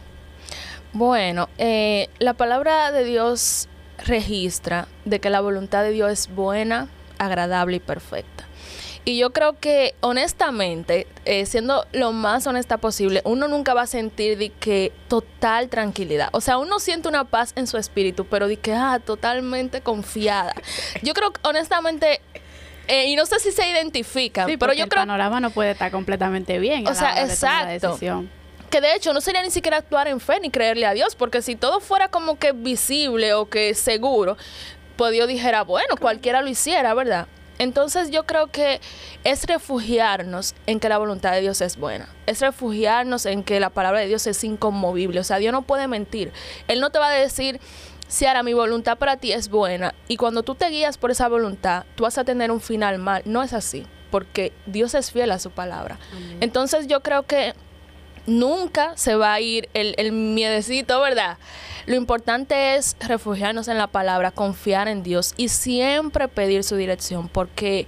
Bueno, 0.92 1.48
eh, 1.58 2.08
la 2.18 2.34
palabra 2.34 2.92
de 2.92 3.04
Dios 3.04 3.68
registra 4.06 4.88
de 5.04 5.20
que 5.20 5.30
la 5.30 5.40
voluntad 5.40 5.82
de 5.82 5.90
Dios 5.90 6.10
es 6.10 6.34
buena, 6.34 6.88
agradable 7.18 7.76
y 7.76 7.80
perfecta. 7.80 8.48
Y 9.08 9.16
yo 9.16 9.32
creo 9.32 9.58
que 9.58 9.94
honestamente, 10.00 11.06
eh, 11.24 11.46
siendo 11.46 11.86
lo 11.92 12.12
más 12.12 12.46
honesta 12.46 12.76
posible, 12.76 13.22
uno 13.24 13.48
nunca 13.48 13.72
va 13.72 13.82
a 13.82 13.86
sentir 13.86 14.36
de 14.36 14.50
que 14.50 14.92
total 15.08 15.70
tranquilidad. 15.70 16.28
O 16.32 16.42
sea, 16.42 16.58
uno 16.58 16.78
siente 16.78 17.08
una 17.08 17.24
paz 17.24 17.52
en 17.56 17.66
su 17.66 17.78
espíritu, 17.78 18.26
pero 18.26 18.48
de 18.48 18.58
que, 18.58 18.74
ah, 18.74 19.00
totalmente 19.02 19.80
confiada. 19.80 20.52
Yo 21.02 21.14
creo 21.14 21.32
que 21.32 21.40
honestamente 21.42 22.20
eh, 22.88 23.06
y 23.06 23.16
no 23.16 23.26
sé 23.26 23.38
si 23.38 23.52
se 23.52 23.68
identifica, 23.68 24.46
pero 24.58 24.72
yo 24.72 24.84
el 24.84 24.88
creo... 24.88 25.02
El 25.02 25.08
panorama 25.08 25.40
no 25.40 25.50
puede 25.50 25.72
estar 25.72 25.90
completamente 25.90 26.58
bien. 26.58 26.86
O 26.88 26.94
sea, 26.94 27.22
exacto. 27.22 27.98
Que 28.70 28.80
de 28.80 28.94
hecho 28.94 29.12
no 29.14 29.20
sería 29.20 29.42
ni 29.42 29.50
siquiera 29.50 29.78
actuar 29.78 30.08
en 30.08 30.20
fe 30.20 30.40
ni 30.40 30.50
creerle 30.50 30.86
a 30.86 30.92
Dios, 30.92 31.14
porque 31.14 31.40
si 31.40 31.56
todo 31.56 31.80
fuera 31.80 32.08
como 32.08 32.38
que 32.38 32.52
visible 32.52 33.32
o 33.34 33.48
que 33.48 33.74
seguro, 33.74 34.36
pues 34.96 35.12
Dios 35.12 35.28
dijera, 35.28 35.62
bueno, 35.62 35.96
cualquiera 35.98 36.42
lo 36.42 36.48
hiciera, 36.48 36.92
¿verdad? 36.92 37.28
Entonces 37.58 38.10
yo 38.10 38.24
creo 38.24 38.48
que 38.48 38.80
es 39.24 39.44
refugiarnos 39.46 40.54
en 40.66 40.80
que 40.80 40.88
la 40.88 40.98
voluntad 40.98 41.32
de 41.32 41.40
Dios 41.40 41.60
es 41.60 41.76
buena. 41.76 42.08
Es 42.26 42.40
refugiarnos 42.40 43.26
en 43.26 43.42
que 43.42 43.58
la 43.58 43.70
palabra 43.70 44.00
de 44.00 44.06
Dios 44.06 44.26
es 44.26 44.44
inconmovible. 44.44 45.20
O 45.20 45.24
sea, 45.24 45.38
Dios 45.38 45.52
no 45.52 45.62
puede 45.62 45.88
mentir. 45.88 46.32
Él 46.68 46.80
no 46.80 46.90
te 46.90 46.98
va 46.98 47.08
a 47.08 47.12
decir, 47.12 47.60
si 48.08 48.26
ahora 48.26 48.42
mi 48.42 48.54
voluntad 48.54 48.98
para 48.98 49.18
ti 49.18 49.32
es 49.32 49.48
buena. 49.48 49.94
Y 50.08 50.16
cuando 50.16 50.42
tú 50.42 50.54
te 50.54 50.68
guías 50.68 50.98
por 50.98 51.10
esa 51.10 51.28
voluntad, 51.28 51.84
tú 51.94 52.02
vas 52.04 52.18
a 52.18 52.24
tener 52.24 52.50
un 52.50 52.60
final 52.60 52.98
mal. 52.98 53.22
No 53.26 53.42
es 53.42 53.52
así, 53.52 53.86
porque 54.10 54.52
Dios 54.66 54.94
es 54.94 55.12
fiel 55.12 55.30
a 55.30 55.38
su 55.38 55.50
palabra. 55.50 55.98
Entonces 56.40 56.88
yo 56.88 57.02
creo 57.02 57.24
que 57.24 57.54
nunca 58.26 58.96
se 58.96 59.14
va 59.14 59.34
a 59.34 59.40
ir 59.40 59.68
el, 59.74 59.94
el 59.98 60.12
miedecito, 60.12 61.00
¿verdad? 61.00 61.38
Lo 61.86 61.94
importante 61.96 62.76
es 62.76 62.96
refugiarnos 63.00 63.68
en 63.68 63.78
la 63.78 63.86
palabra, 63.86 64.30
confiar 64.30 64.88
en 64.88 65.02
Dios 65.02 65.34
y 65.36 65.48
siempre 65.48 66.28
pedir 66.28 66.64
su 66.64 66.76
dirección, 66.76 67.28
porque 67.28 67.86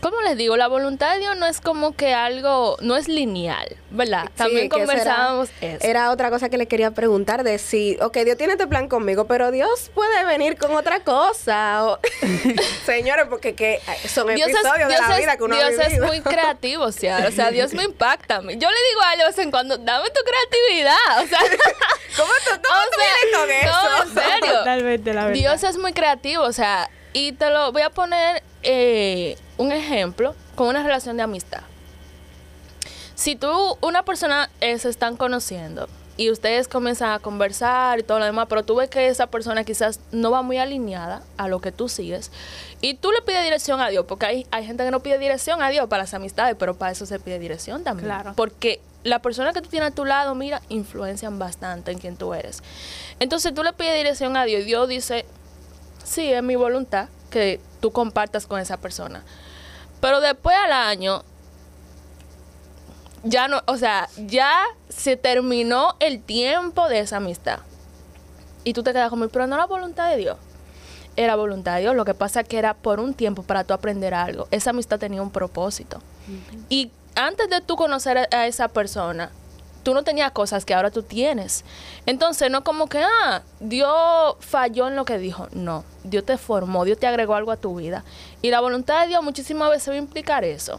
¿Cómo 0.00 0.20
les 0.20 0.36
digo? 0.36 0.56
La 0.56 0.68
voluntad 0.68 1.14
de 1.14 1.20
Dios 1.20 1.36
no 1.36 1.46
es 1.46 1.60
como 1.60 1.96
que 1.96 2.14
algo, 2.14 2.76
no 2.80 2.96
es 2.96 3.08
lineal, 3.08 3.76
¿verdad? 3.90 4.28
También 4.36 4.68
conversábamos 4.68 5.50
eso. 5.60 5.84
Era 5.84 6.10
otra 6.12 6.30
cosa 6.30 6.48
que 6.48 6.56
le 6.56 6.66
quería 6.66 6.92
preguntar 6.92 7.42
de 7.42 7.58
si, 7.58 7.96
ok, 8.00 8.18
Dios 8.18 8.36
tiene 8.36 8.52
este 8.52 8.68
plan 8.68 8.88
conmigo, 8.88 9.26
pero 9.26 9.50
Dios 9.50 9.90
puede 9.94 10.24
venir 10.24 10.56
con 10.56 10.74
otra 10.76 11.00
cosa. 11.00 11.98
Señores, 12.86 13.26
porque 13.28 13.54
que 13.54 13.80
son 14.08 14.30
episodios 14.30 14.88
de 14.88 14.98
la 15.00 15.18
vida 15.18 15.36
que 15.36 15.42
uno 15.42 15.56
Dios 15.56 15.70
es 15.70 16.00
muy 16.00 16.20
creativo, 16.20 16.84
o 16.84 16.92
sea, 16.92 17.26
o 17.28 17.32
sea, 17.32 17.50
Dios 17.50 17.74
me 17.74 17.82
impacta. 17.82 18.40
Yo 18.40 18.48
le 18.48 18.56
digo 18.56 19.00
a 19.04 19.12
él 19.14 19.18
de 19.18 19.24
vez 19.24 19.38
en 19.38 19.50
cuando, 19.50 19.78
dame 19.78 20.08
tu 20.10 20.20
creatividad, 20.22 21.24
o 21.24 21.26
sea... 21.26 21.40
¿Cómo 22.16 22.32
tú, 22.44 22.50
cómo 22.50 22.80
tú 22.90 23.38
con 23.38 23.50
eso? 23.50 24.02
En 24.02 24.14
serio. 24.14 24.58
Totalmente, 24.58 25.14
la 25.14 25.26
verdad. 25.26 25.34
Dios 25.38 25.62
es 25.62 25.78
muy 25.78 25.92
creativo, 25.92 26.42
o 26.42 26.52
sea, 26.52 26.90
y 27.12 27.32
te 27.32 27.50
lo 27.50 27.72
voy 27.72 27.82
a 27.82 27.90
poner 27.90 28.42
eh, 28.62 29.36
un 29.56 29.72
ejemplo 29.72 30.34
con 30.54 30.68
una 30.68 30.82
relación 30.82 31.16
de 31.16 31.22
amistad. 31.22 31.62
Si 33.14 33.34
tú, 33.36 33.76
una 33.80 34.04
persona 34.04 34.48
eh, 34.60 34.78
se 34.78 34.88
están 34.88 35.16
conociendo 35.16 35.88
y 36.16 36.30
ustedes 36.30 36.68
comienzan 36.68 37.10
a 37.10 37.18
conversar 37.18 37.98
y 37.98 38.02
todo 38.02 38.18
lo 38.18 38.24
demás, 38.24 38.46
pero 38.48 38.64
tú 38.64 38.76
ves 38.76 38.90
que 38.90 39.08
esa 39.08 39.28
persona 39.28 39.64
quizás 39.64 40.00
no 40.12 40.30
va 40.30 40.42
muy 40.42 40.58
alineada 40.58 41.22
a 41.36 41.48
lo 41.48 41.60
que 41.60 41.72
tú 41.72 41.88
sigues 41.88 42.30
y 42.80 42.94
tú 42.94 43.10
le 43.10 43.22
pides 43.22 43.42
dirección 43.42 43.80
a 43.80 43.88
Dios, 43.88 44.04
porque 44.06 44.26
hay, 44.26 44.46
hay 44.50 44.64
gente 44.66 44.84
que 44.84 44.90
no 44.90 45.00
pide 45.00 45.18
dirección 45.18 45.62
a 45.62 45.70
Dios 45.70 45.88
para 45.88 46.04
las 46.04 46.14
amistades, 46.14 46.56
pero 46.58 46.74
para 46.74 46.92
eso 46.92 47.06
se 47.06 47.18
pide 47.18 47.38
dirección 47.38 47.82
también. 47.82 48.06
Claro. 48.06 48.34
Porque 48.36 48.80
la 49.04 49.20
persona 49.20 49.52
que 49.52 49.62
tú 49.62 49.68
tienes 49.68 49.90
a 49.90 49.94
tu 49.94 50.04
lado, 50.04 50.34
mira, 50.34 50.62
influencian 50.68 51.38
bastante 51.38 51.90
en 51.90 51.98
quien 51.98 52.16
tú 52.16 52.34
eres. 52.34 52.62
Entonces 53.20 53.54
tú 53.54 53.62
le 53.62 53.72
pides 53.72 53.96
dirección 53.96 54.36
a 54.36 54.44
Dios 54.44 54.62
y 54.62 54.64
Dios 54.64 54.88
dice, 54.88 55.24
sí, 56.04 56.32
es 56.32 56.42
mi 56.42 56.56
voluntad 56.56 57.08
que 57.30 57.60
tú 57.80 57.92
compartas 57.92 58.46
con 58.46 58.60
esa 58.60 58.76
persona. 58.76 59.22
Pero 60.00 60.20
después 60.20 60.56
al 60.56 60.72
año, 60.72 61.22
ya 63.24 63.48
no, 63.48 63.62
o 63.66 63.76
sea, 63.76 64.08
ya 64.16 64.64
se 64.88 65.16
terminó 65.16 65.96
el 66.00 66.22
tiempo 66.22 66.88
de 66.88 67.00
esa 67.00 67.16
amistad. 67.16 67.60
Y 68.64 68.72
tú 68.72 68.82
te 68.82 68.92
quedas 68.92 69.10
como, 69.10 69.28
pero 69.28 69.46
no 69.46 69.56
la 69.56 69.66
voluntad 69.66 70.10
de 70.10 70.16
Dios. 70.16 70.36
Era 71.16 71.36
voluntad 71.36 71.76
de 71.76 71.80
Dios. 71.82 71.96
Lo 71.96 72.04
que 72.04 72.14
pasa 72.14 72.40
es 72.40 72.48
que 72.48 72.58
era 72.58 72.74
por 72.74 73.00
un 73.00 73.14
tiempo 73.14 73.42
para 73.42 73.64
tú 73.64 73.74
aprender 73.74 74.14
algo. 74.14 74.46
Esa 74.50 74.70
amistad 74.70 74.98
tenía 74.98 75.22
un 75.22 75.30
propósito. 75.30 76.00
Y 76.68 76.92
antes 77.14 77.48
de 77.50 77.60
tú 77.60 77.76
conocer 77.76 78.28
a 78.32 78.46
esa 78.46 78.68
persona, 78.68 79.30
tú 79.88 79.94
no 79.94 80.04
tenías 80.04 80.32
cosas 80.32 80.66
que 80.66 80.74
ahora 80.74 80.90
tú 80.90 81.02
tienes. 81.02 81.64
Entonces, 82.04 82.50
no 82.50 82.62
como 82.62 82.90
que, 82.90 83.02
ah, 83.02 83.40
Dios 83.58 84.36
falló 84.38 84.86
en 84.86 84.96
lo 84.96 85.06
que 85.06 85.16
dijo. 85.16 85.48
No, 85.52 85.82
Dios 86.04 86.26
te 86.26 86.36
formó, 86.36 86.84
Dios 86.84 86.98
te 86.98 87.06
agregó 87.06 87.36
algo 87.36 87.52
a 87.52 87.56
tu 87.56 87.74
vida. 87.76 88.04
Y 88.42 88.50
la 88.50 88.60
voluntad 88.60 89.00
de 89.00 89.08
Dios 89.08 89.24
muchísimas 89.24 89.70
veces 89.70 89.88
va 89.88 89.94
a 89.94 89.96
implicar 89.96 90.44
eso. 90.44 90.78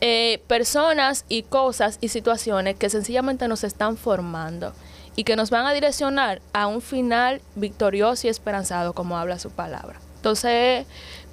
Eh, 0.00 0.42
personas 0.48 1.24
y 1.28 1.44
cosas 1.44 1.98
y 2.00 2.08
situaciones 2.08 2.74
que 2.74 2.90
sencillamente 2.90 3.46
nos 3.46 3.62
están 3.62 3.96
formando 3.96 4.72
y 5.14 5.22
que 5.22 5.36
nos 5.36 5.50
van 5.50 5.64
a 5.64 5.72
direccionar 5.72 6.42
a 6.52 6.66
un 6.66 6.82
final 6.82 7.40
victorioso 7.54 8.26
y 8.26 8.30
esperanzado, 8.30 8.92
como 8.92 9.16
habla 9.18 9.38
su 9.38 9.50
palabra. 9.50 10.00
Entonces, 10.16 10.84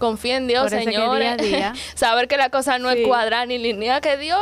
confía 0.03 0.35
en 0.35 0.47
Dios, 0.47 0.69
Señor. 0.69 1.21
Saber 1.95 2.27
que 2.27 2.35
la 2.35 2.49
cosa 2.49 2.77
no 2.77 2.89
es 2.91 3.07
cuadrada 3.07 3.45
ni 3.45 3.57
lineal, 3.57 4.01
que 4.01 4.17
Dios 4.17 4.39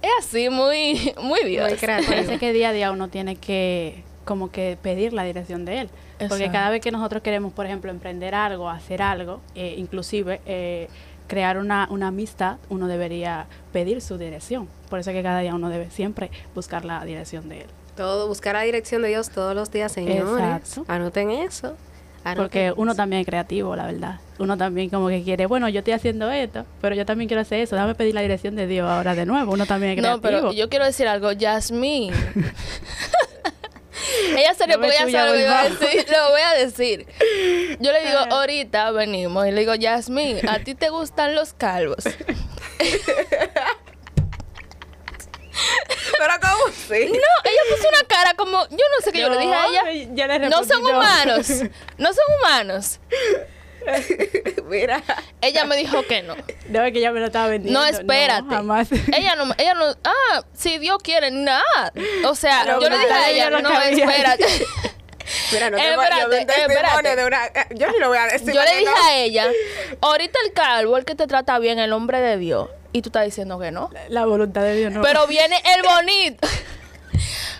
es 0.00 0.10
así, 0.18 0.48
muy, 0.48 1.12
muy 1.22 1.44
Dios. 1.44 1.68
Muy 1.68 1.78
Parece 1.78 2.38
que 2.38 2.52
día 2.54 2.70
a 2.70 2.72
día 2.72 2.90
uno 2.90 3.08
tiene 3.08 3.36
que 3.36 4.04
como 4.24 4.50
que 4.50 4.78
pedir 4.80 5.12
la 5.12 5.24
dirección 5.24 5.64
de 5.64 5.80
Él. 5.80 5.90
Porque 6.28 6.50
cada 6.50 6.70
vez 6.70 6.80
que 6.80 6.92
nosotros 6.92 7.22
queremos, 7.22 7.52
por 7.52 7.66
ejemplo, 7.66 7.90
emprender 7.90 8.34
algo, 8.34 8.70
hacer 8.70 9.02
algo, 9.02 9.40
eh, 9.56 9.74
inclusive 9.76 10.40
eh, 10.46 10.88
crear 11.26 11.58
una, 11.58 11.88
una 11.90 12.06
amistad, 12.06 12.58
uno 12.68 12.86
debería 12.86 13.46
pedir 13.72 14.00
su 14.00 14.18
dirección. 14.18 14.68
Por 14.88 15.00
eso 15.00 15.10
que 15.10 15.22
cada 15.22 15.40
día 15.40 15.54
uno 15.54 15.68
debe 15.68 15.90
siempre 15.90 16.30
buscar 16.54 16.84
la 16.84 17.04
dirección 17.04 17.48
de 17.48 17.62
Él. 17.62 17.66
Todo, 17.96 18.28
buscar 18.28 18.54
la 18.54 18.62
dirección 18.62 19.02
de 19.02 19.08
Dios 19.08 19.30
todos 19.30 19.54
los 19.54 19.72
días, 19.72 19.90
señores. 19.90 20.80
Anoten 20.86 21.30
eso. 21.30 21.76
Porque 22.36 22.50
que 22.50 22.72
uno 22.76 22.94
también 22.94 23.20
es 23.20 23.26
creativo, 23.26 23.74
la 23.74 23.86
verdad. 23.86 24.20
Uno 24.38 24.56
también 24.56 24.90
como 24.90 25.08
que 25.08 25.22
quiere, 25.22 25.46
bueno, 25.46 25.68
yo 25.68 25.80
estoy 25.80 25.94
haciendo 25.94 26.30
esto, 26.30 26.64
pero 26.80 26.94
yo 26.94 27.04
también 27.04 27.28
quiero 27.28 27.40
hacer 27.40 27.60
eso. 27.60 27.74
Déjame 27.76 27.94
pedir 27.94 28.14
la 28.14 28.20
dirección 28.20 28.54
de 28.54 28.66
Dios 28.66 28.88
ahora 28.88 29.14
de 29.14 29.26
nuevo. 29.26 29.52
Uno 29.52 29.66
también 29.66 29.92
es 29.92 29.98
creativo. 29.98 30.16
No, 30.16 30.22
pero 30.22 30.52
yo 30.52 30.68
quiero 30.68 30.84
decir 30.84 31.08
algo. 31.08 31.32
Yasmín. 31.32 32.12
Ella 34.36 34.54
serio 34.54 34.76
No 34.76 34.82
porque 34.82 34.96
ella 34.96 35.04
tuya, 35.04 35.18
sabe 35.18 35.30
lo 35.30 35.36
que 35.36 35.42
iba 35.42 35.60
a 35.60 35.68
decir. 35.68 36.06
Lo 36.10 36.30
voy 36.30 36.40
a 36.40 36.52
decir. 36.54 37.06
Yo 37.80 37.92
le 37.92 38.04
digo, 38.04 38.18
ahorita 38.30 38.90
venimos. 38.90 39.46
Y 39.46 39.52
le 39.52 39.60
digo, 39.60 39.74
Yasmín, 39.74 40.48
¿a 40.48 40.58
ti 40.60 40.74
te 40.74 40.90
gustan 40.90 41.34
los 41.34 41.52
calvos? 41.52 42.04
No, 47.08 47.50
ella 47.50 47.60
puso 47.70 47.88
una 47.88 48.06
cara 48.06 48.34
como, 48.34 48.68
yo 48.68 48.76
no 48.96 49.04
sé 49.04 49.12
qué 49.12 49.20
yo 49.20 49.28
le 49.28 49.38
dije 49.38 49.54
a 49.54 49.66
ella. 49.66 50.08
yo 50.12 50.26
le 50.26 50.38
No 50.48 50.64
son 50.64 50.84
humanos. 50.84 51.48
No 51.98 52.12
son 52.12 52.24
humanos. 52.38 53.00
Mira. 54.68 55.02
Ella 55.40 55.64
me 55.64 55.76
dijo 55.76 56.02
que 56.04 56.22
no. 56.22 56.36
No, 56.68 56.84
es 56.84 56.92
que 56.92 56.98
ella 56.98 57.12
me 57.12 57.20
lo 57.20 57.26
estaba 57.26 57.48
vendiendo. 57.48 57.80
No, 57.80 57.86
espérate. 57.86 58.48
jamás. 58.48 58.88
Ella 58.92 59.34
no, 59.36 59.52
ella 59.58 59.74
no, 59.74 59.86
ah, 60.04 60.42
si 60.54 60.78
Dios 60.78 60.98
quiere, 61.02 61.30
nada. 61.30 61.92
O 62.26 62.34
sea, 62.34 62.62
Pero 62.64 62.80
yo 62.80 62.88
le 62.88 62.98
dije 62.98 63.12
a 63.12 63.30
ella 63.30 63.50
no 63.50 63.60
no, 63.60 63.80
espérate. 63.80 64.46
Mira, 65.52 65.70
no 65.70 65.76
te 65.76 65.96
va- 65.96 66.08
yo 66.18 66.32
espérate, 66.32 66.60
espérate. 66.60 67.16
de 67.16 67.24
una... 67.24 67.50
Yo 67.70 67.90
ni 67.90 67.98
lo 67.98 68.08
voy 68.08 68.18
a 68.18 68.26
decir. 68.26 68.52
Yo 68.52 68.62
le 68.62 68.78
dije 68.78 68.90
no. 68.90 69.04
a 69.06 69.16
ella, 69.16 69.50
ahorita 70.00 70.38
el 70.44 70.52
calvo, 70.52 70.96
el 70.96 71.04
que 71.04 71.14
te 71.14 71.26
trata 71.26 71.58
bien, 71.58 71.78
el 71.78 71.92
hombre 71.92 72.20
de 72.20 72.36
Dios. 72.38 72.68
Y 72.92 73.02
tú 73.02 73.08
estás 73.08 73.24
diciendo 73.24 73.58
que 73.58 73.70
no. 73.70 73.90
La 74.08 74.26
voluntad 74.26 74.62
de 74.62 74.76
Dios 74.76 74.92
no. 74.92 75.02
Pero 75.02 75.26
viene 75.26 75.56
el 75.76 75.82
bonito. 75.82 76.46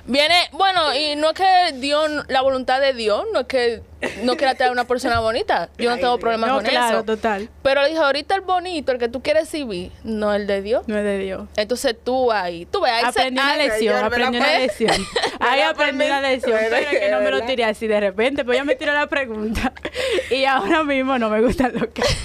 Viene, 0.04 0.34
bueno, 0.50 0.92
y 0.96 1.14
no 1.14 1.28
es 1.30 1.34
que 1.34 1.72
Dios, 1.78 2.10
la 2.26 2.42
voluntad 2.42 2.80
de 2.80 2.92
Dios, 2.92 3.24
no 3.32 3.40
es 3.40 3.46
que 3.46 3.82
no 4.24 4.36
quiera 4.36 4.56
traer 4.56 4.72
una 4.72 4.84
persona 4.84 5.20
bonita. 5.20 5.68
Yo 5.78 5.90
no 5.90 5.94
Ay, 5.94 6.00
tengo 6.00 6.18
problemas 6.18 6.48
no, 6.50 6.56
con 6.56 6.64
claro, 6.64 6.96
eso. 6.98 7.04
total. 7.04 7.48
Pero 7.62 7.82
le 7.82 7.90
dije, 7.90 8.00
ahorita 8.00 8.34
el 8.34 8.40
bonito, 8.40 8.90
el 8.90 8.98
que 8.98 9.08
tú 9.08 9.22
quieres 9.22 9.44
recibir, 9.44 9.92
no 10.02 10.34
el 10.34 10.48
de 10.48 10.60
Dios. 10.60 10.82
No 10.88 10.98
es 10.98 11.04
de 11.04 11.18
Dios. 11.18 11.42
Entonces 11.56 11.94
tú 12.02 12.32
ahí, 12.32 12.66
tú 12.66 12.80
ves, 12.80 12.90
ahí 12.92 13.02
se- 13.12 13.20
Aprendí 13.20 13.40
una 13.40 13.52
ay, 13.52 13.68
lección, 13.68 14.04
aprendí 14.04 14.36
una 14.38 14.58
lección. 14.58 15.06
Ahí 15.38 15.60
aprendí 15.60 16.04
una 16.06 16.20
lección, 16.20 16.58
Pero 16.60 16.76
es 16.76 16.98
que 16.98 17.08
no 17.10 17.20
me 17.20 17.30
lo 17.30 17.42
tiré 17.42 17.64
así 17.64 17.86
de 17.86 18.00
repente, 18.00 18.44
pues 18.44 18.58
ya 18.58 18.64
me 18.64 18.74
tiró 18.74 18.92
la 18.92 19.06
pregunta. 19.06 19.72
Y 20.32 20.46
ahora 20.46 20.82
mismo 20.82 21.16
no 21.18 21.28
me 21.28 21.40
gustan 21.42 21.72
los 21.74 21.86
calvos. 21.94 22.16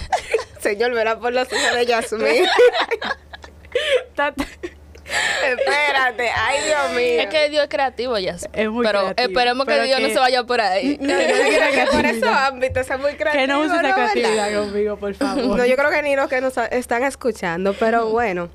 Señor, 0.67 0.91
verá 0.93 1.17
por 1.17 1.31
los 1.31 1.47
hijos 1.47 1.75
de 1.75 1.85
Yasmín. 1.85 2.45
Espérate. 5.47 6.29
Ay, 6.35 6.59
Dios 6.65 6.91
mío. 6.93 7.21
Es 7.21 7.27
que 7.27 7.49
Dios 7.49 7.63
es 7.63 7.69
creativo, 7.69 8.17
ya. 8.19 8.35
Es 8.51 8.69
muy 8.69 8.85
Pero 8.85 8.99
creativo, 8.99 9.29
esperemos 9.29 9.65
que 9.65 9.71
pero 9.71 9.85
Dios 9.85 10.01
no 10.01 10.09
se 10.09 10.19
vaya 10.19 10.43
por 10.43 10.59
ahí. 10.59 10.97
No, 11.01 11.13
yo 11.13 11.17
creo 11.17 11.71
que 11.85 11.85
por 11.89 12.05
esos 12.05 12.27
ámbitos 12.27 12.89
es 12.89 12.99
muy 12.99 13.13
creativo. 13.13 13.41
Que 13.41 13.47
no 13.47 13.59
use 13.61 13.67
esa 13.67 13.75
¿no, 13.81 13.87
verdad? 13.87 14.11
creatividad 14.11 14.59
conmigo, 14.59 14.97
por 14.97 15.13
favor. 15.13 15.57
No, 15.57 15.65
yo 15.65 15.77
creo 15.77 15.89
que 15.89 16.01
ni 16.01 16.17
los 16.17 16.27
que 16.27 16.41
nos 16.41 16.57
están 16.57 17.03
escuchando, 17.03 17.73
pero 17.79 18.09
bueno, 18.09 18.49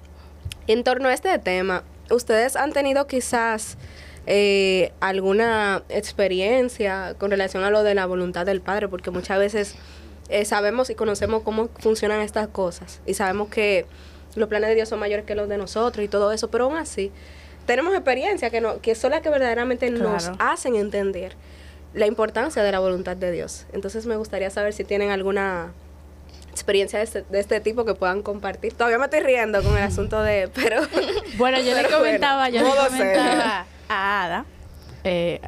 en 0.66 0.85
torno 0.85 1.09
a 1.09 1.14
este 1.14 1.38
tema, 1.38 1.83
¿ustedes 2.11 2.57
han 2.57 2.75
tenido 2.75 3.07
quizás 3.07 3.78
eh, 4.26 4.92
alguna 5.00 5.83
experiencia 5.88 7.14
con 7.19 7.31
relación 7.31 7.64
a 7.64 7.71
lo 7.71 7.83
de 7.83 7.95
la 7.95 8.04
voluntad 8.04 8.45
del 8.45 8.61
Padre? 8.61 8.88
Porque 8.88 9.11
muchas 9.11 9.38
veces 9.38 9.76
eh, 10.33 10.45
sabemos 10.45 10.91
y 10.91 10.95
conocemos 10.95 11.43
cómo 11.43 11.69
funcionan 11.79 12.21
estas 12.21 12.49
cosas 12.49 13.01
y 13.07 13.15
sabemos 13.15 13.49
que 13.49 13.87
los 14.35 14.49
planes 14.49 14.71
de 14.71 14.75
Dios 14.77 14.89
son 14.89 14.99
mayores 14.99 15.25
que 15.25 15.35
los 15.35 15.49
de 15.49 15.59
nosotros 15.59 16.05
y 16.05 16.09
todo 16.09 16.33
eso, 16.33 16.51
pero 16.51 16.65
aún 16.65 16.77
así 16.77 17.12
tenemos 17.67 17.95
experiencias 17.95 18.51
que, 18.51 18.61
no, 18.61 18.81
que 18.81 18.95
son 18.95 19.11
las 19.11 19.21
que 19.21 19.31
verdaderamente 19.31 19.91
nos 19.91 20.31
hacen 20.39 20.75
entender 20.77 21.37
la 21.95 22.07
importancia 22.07 22.62
de 22.62 22.73
la 22.73 22.81
voluntad 22.81 23.17
de 23.17 23.31
Dios. 23.31 23.67
Entonces 23.73 24.07
me 24.07 24.17
gustaría 24.17 24.51
saber 24.51 24.73
si 24.73 24.85
tienen 24.85 25.11
alguna 25.11 25.73
experiencia 26.51 26.99
de 26.99 27.05
este, 27.05 27.23
de 27.23 27.41
este 27.41 27.61
tipo 27.61 27.85
que 27.85 27.95
puedan 27.95 28.23
compartir. 28.23 28.73
Todavía 28.75 28.99
me 28.99 29.05
estoy 29.05 29.21
riendo 29.21 29.62
con 29.62 29.77
el 29.77 29.83
asunto 29.83 30.23
de, 30.23 30.49
pero 30.55 30.81
Bueno, 31.37 31.59
yo 31.59 31.75
le 31.75 31.83
Pero 31.83 31.99
comentaba, 31.99 32.49
bueno, 32.49 32.57
yo 32.57 32.75
le 32.75 32.89
comentaba 32.89 33.67
a 33.89 34.25
Ada 34.25 34.45
eh, 35.05 35.41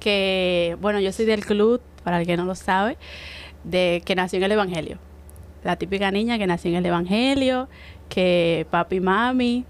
que, 0.00 0.76
bueno, 0.80 1.00
yo 1.00 1.12
soy 1.12 1.24
del 1.24 1.44
club, 1.44 1.80
para 2.02 2.20
el 2.20 2.26
que 2.26 2.36
no 2.36 2.44
lo 2.44 2.54
sabe, 2.54 2.96
de 3.64 4.02
que 4.04 4.14
nació 4.14 4.38
en 4.38 4.44
el 4.44 4.52
Evangelio. 4.52 4.98
La 5.64 5.76
típica 5.76 6.10
niña 6.10 6.38
que 6.38 6.46
nació 6.46 6.70
en 6.70 6.76
el 6.76 6.86
Evangelio, 6.86 7.68
que 8.08 8.66
papi 8.70 9.00
mami. 9.00 9.64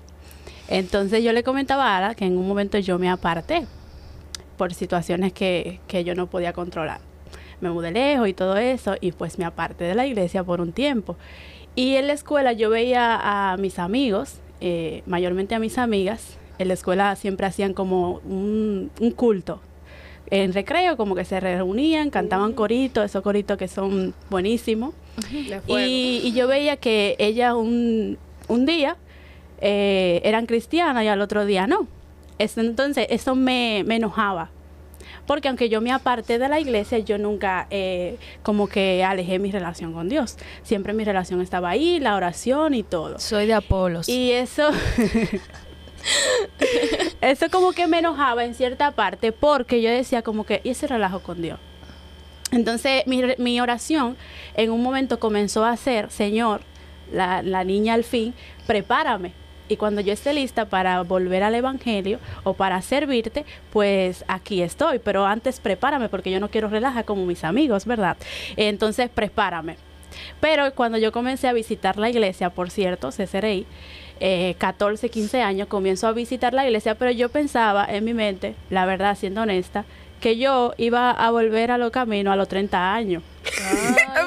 Entonces 0.69 1.23
yo 1.23 1.33
le 1.33 1.43
comentaba 1.43 1.93
a 1.93 1.99
Ada 1.99 2.15
que 2.15 2.25
en 2.25 2.37
un 2.37 2.49
momento 2.49 2.79
yo 2.79 2.99
me 2.99 3.09
aparté 3.09 3.67
por 4.57 4.75
situaciones 4.75 5.33
que, 5.33 5.81
que 5.87 6.05
yo 6.05 6.15
no 6.15 6.27
podía 6.27 6.53
controlar. 6.53 7.01
Me 7.61 7.71
mudé 7.71 7.93
lejos 7.93 8.29
y 8.29 8.35
todo 8.35 8.57
eso, 8.57 8.97
y 9.01 9.13
pues 9.13 9.39
me 9.39 9.45
aparté 9.45 9.85
de 9.85 9.95
la 9.95 10.07
iglesia 10.07 10.43
por 10.45 10.61
un 10.61 10.73
tiempo. 10.73 11.17
Y 11.77 11.97
en 11.97 12.09
la 12.09 12.13
escuela 12.13 12.53
yo 12.53 12.71
veía 12.71 13.53
a 13.53 13.57
mis 13.57 13.79
amigos, 13.79 14.41
eh, 14.61 15.03
mayormente 15.07 15.55
a 15.55 15.59
mis 15.59 15.79
amigas, 15.79 16.39
en 16.59 16.69
la 16.69 16.75
escuela 16.75 17.17
siempre 17.17 17.47
hacían 17.47 17.75
como 17.75 18.21
un 18.25 18.91
culto. 19.17 19.61
En 20.31 20.53
recreo 20.53 20.97
como 20.97 21.15
que 21.15 21.25
se 21.25 21.39
reunían, 21.41 22.11
cantaban 22.11 22.53
coritos, 22.55 23.05
esos 23.05 23.23
coritos 23.23 23.57
que 23.59 23.69
son 23.69 24.15
buenísimos. 24.31 24.95
Y, 25.67 26.21
y 26.25 26.33
yo 26.33 26.49
veía 26.49 26.77
que 26.77 27.15
ella 27.19 27.55
un, 27.55 28.19
un 28.49 28.67
día 28.67 28.97
eh, 29.61 30.21
eran 30.25 30.47
cristianas 30.47 31.05
y 31.05 31.09
al 31.09 31.21
otro 31.21 31.45
día 31.47 31.67
no. 31.67 31.87
Es- 32.39 32.59
entonces 32.59 33.07
eso 33.11 33.35
me, 33.35 33.85
me 33.87 33.97
enojaba. 33.97 34.51
Porque 35.27 35.49
aunque 35.49 35.71
yo 35.71 35.81
me 35.81 35.91
aparté 35.91 36.39
de 36.39 36.49
la 36.51 36.61
iglesia, 36.61 36.99
yo 36.99 37.17
nunca 37.17 37.67
eh, 37.71 38.17
como 38.43 38.67
que 38.67 39.03
alejé 39.05 39.39
mi 39.39 39.51
relación 39.53 39.95
con 39.95 40.09
Dios. 40.11 40.37
Siempre 40.65 40.93
mi 40.93 41.03
relación 41.05 41.41
estaba 41.41 41.71
ahí, 41.71 41.99
la 41.99 42.15
oración 42.17 42.75
y 42.75 42.83
todo. 42.83 43.19
Soy 43.19 43.47
de 43.47 43.55
Apolos. 43.55 44.07
Y 44.09 44.33
eso, 44.33 44.69
eso 47.21 47.47
como 47.51 47.73
que 47.73 47.87
me 47.87 47.99
enojaba 47.99 48.45
en 48.45 48.55
cierta 48.55 48.91
parte 48.91 49.33
porque 49.33 49.83
yo 49.83 49.91
decía 49.91 50.23
como 50.23 50.45
que, 50.45 50.61
¿y 50.65 50.71
ese 50.71 50.87
relajo 50.87 51.21
con 51.21 51.43
Dios? 51.43 51.59
Entonces 52.51 53.07
mi, 53.07 53.23
mi 53.39 53.61
oración 53.61 54.17
en 54.57 54.71
un 54.71 54.83
momento 54.83 55.19
comenzó 55.19 55.65
a 55.65 55.77
ser, 55.77 56.11
Señor, 56.11 56.61
la, 57.13 57.43
la 57.43 57.65
niña 57.65 57.95
al 57.95 58.05
fin, 58.05 58.35
prepárame. 58.67 59.33
Y 59.67 59.77
cuando 59.77 60.03
yo 60.03 60.13
esté 60.13 60.35
lista 60.35 60.67
para 60.67 61.03
volver 61.03 61.43
al 61.43 61.55
Evangelio 61.55 62.19
o 62.43 62.53
para 62.53 62.83
servirte, 62.83 63.47
pues 63.73 64.25
aquí 64.29 64.61
estoy. 64.61 64.99
Pero 64.99 65.25
antes 65.25 65.59
prepárame 65.59 66.11
porque 66.11 66.31
yo 66.31 66.39
no 66.39 66.51
quiero 66.51 66.69
relajar 66.69 67.07
como 67.07 67.25
mis 67.25 67.45
amigos, 67.45 67.87
¿verdad? 67.87 68.19
Entonces 68.57 69.09
prepárame. 69.09 69.77
Pero 70.41 70.75
cuando 70.75 70.99
yo 70.99 71.13
comencé 71.13 71.49
a 71.49 71.53
visitar 71.53 71.97
la 71.97 72.11
iglesia, 72.11 72.51
por 72.51 72.71
cierto, 72.71 73.11
CCRI, 73.11 73.67
eh, 74.21 74.55
14, 74.59 75.09
15 75.09 75.43
años, 75.43 75.69
comienzo 75.69 76.07
a 76.07 76.13
visitar 76.13 76.55
la 76.55 76.65
iglesia, 76.67 76.95
pero 76.95 77.11
yo 77.11 77.29
pensaba 77.29 77.85
en 77.89 78.05
mi 78.05 78.15
mente, 78.15 78.55
la 78.71 78.87
verdad, 78.87 79.17
siendo 79.17 79.43
honesta, 79.43 79.85
que 80.21 80.37
yo 80.39 80.73
iba 80.79 81.11
a 81.11 81.31
volver 81.31 81.71
a 81.71 81.79
los 81.79 81.91
caminos 81.91 82.33
a 82.33 82.37
los 82.37 82.49
30 82.49 82.95
años. 82.95 83.23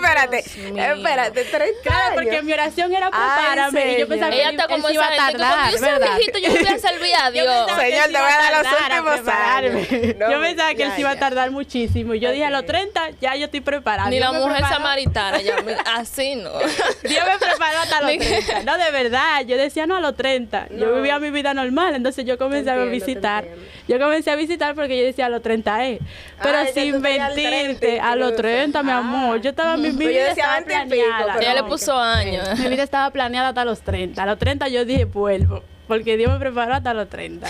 Espérate, 0.07 0.71
mío. 0.71 0.83
espérate, 0.83 1.43
30 1.45 1.81
Claro, 1.83 2.15
porque 2.15 2.41
mi 2.41 2.53
oración 2.53 2.93
era 2.93 3.09
Ay, 3.11 3.11
prepárame 3.11 3.91
y 3.93 3.99
yo 3.99 4.07
pensaba 4.07 4.31
que 4.31 4.37
Ella 4.41 4.49
está 4.51 4.67
como 4.67 4.89
iba 4.89 5.07
a 5.07 5.15
tardar, 5.15 5.71
yo 5.71 5.79
viejito, 5.79 6.37
yo 6.39 6.49
voy 6.51 6.67
a 6.67 6.79
servir 6.79 7.11
a 7.21 7.31
Dios. 7.31 7.45
Señor, 7.77 8.05
te 8.05 8.11
iba 8.11 8.21
voy 8.21 8.31
a 8.31 8.37
dar 8.37 8.63
los 8.63 9.11
últimos 9.13 9.33
años. 9.33 10.17
No, 10.17 10.31
yo 10.31 10.41
pensaba 10.41 10.73
que 10.73 10.83
él 10.83 10.91
se 10.93 11.01
iba 11.01 11.11
a 11.11 11.15
tardar 11.19 11.51
muchísimo. 11.51 12.13
Y 12.13 12.19
yo 12.19 12.31
dije, 12.31 12.45
a 12.45 12.49
los 12.49 12.61
Ok. 12.61 12.67
30 12.67 13.09
ya 13.21 13.35
yo 13.35 13.45
estoy 13.45 13.61
preparada. 13.61 14.09
Ni 14.09 14.17
Dios 14.17 14.31
la 14.31 14.37
me 14.39 14.45
mujer 14.45 14.57
preparó- 14.63 14.73
samaritana, 14.75 15.41
ya, 15.41 15.55
así 15.95 16.35
no. 16.35 16.51
Dios 16.59 17.25
me 17.25 17.37
preparó 17.37 17.79
hasta 17.79 18.01
los 18.01 18.11
Ni- 18.11 18.17
30. 18.19 18.63
No, 18.63 18.77
de 18.77 18.91
verdad. 18.91 19.41
Yo 19.45 19.57
decía, 19.57 19.85
no, 19.85 19.95
a 19.97 19.99
los 20.01 20.15
30. 20.15 20.67
Yo 20.71 20.95
vivía 20.95 21.19
mi 21.19 21.29
vida 21.31 21.53
normal. 21.53 21.95
Entonces 21.95 22.25
yo 22.25 22.37
comencé 22.37 22.69
a 22.69 22.75
entiendo, 22.75 22.91
visitar. 23.05 23.45
Yo 23.87 23.99
comencé 23.99 24.31
a 24.31 24.35
visitar 24.35 24.75
porque 24.75 24.97
yo 24.97 25.05
decía, 25.05 25.27
a 25.27 25.29
los 25.29 25.41
30 25.41 25.85
es. 25.87 25.99
Pero 26.43 26.57
Ay, 26.57 26.67
sin 26.73 26.99
mentirte, 27.01 27.77
30 27.77 28.07
a 28.11 28.15
los 28.15 28.31
incluso. 28.31 28.41
30, 28.41 28.83
mi 28.83 28.91
Ah. 28.91 28.97
amor. 28.97 29.41
Yo 29.41 29.49
estaba, 29.51 29.77
mi, 29.77 29.91
mi 29.91 30.03
yo 30.03 30.09
vida 30.09 30.27
decía 30.29 30.43
estaba 30.59 30.59
20 30.59 30.73
y 30.73 30.77
pico, 30.99 31.05
planeada. 31.07 31.33
pero 31.39 31.51
Ella 31.51 31.61
le 31.61 31.67
puso 31.69 31.97
años. 31.97 32.59
Mi 32.59 32.67
vida 32.69 32.83
estaba 32.83 33.09
planeada 33.11 33.49
hasta 33.49 33.63
los 33.65 33.81
30. 33.81 34.23
A 34.23 34.25
los 34.25 34.37
30 34.37 34.67
yo 34.67 34.83
dije, 34.85 35.05
vuelvo. 35.05 35.63
Porque 35.87 36.17
Dios 36.17 36.31
me 36.33 36.39
preparó 36.39 36.73
hasta 36.73 36.93
los 36.93 37.07
30. 37.09 37.49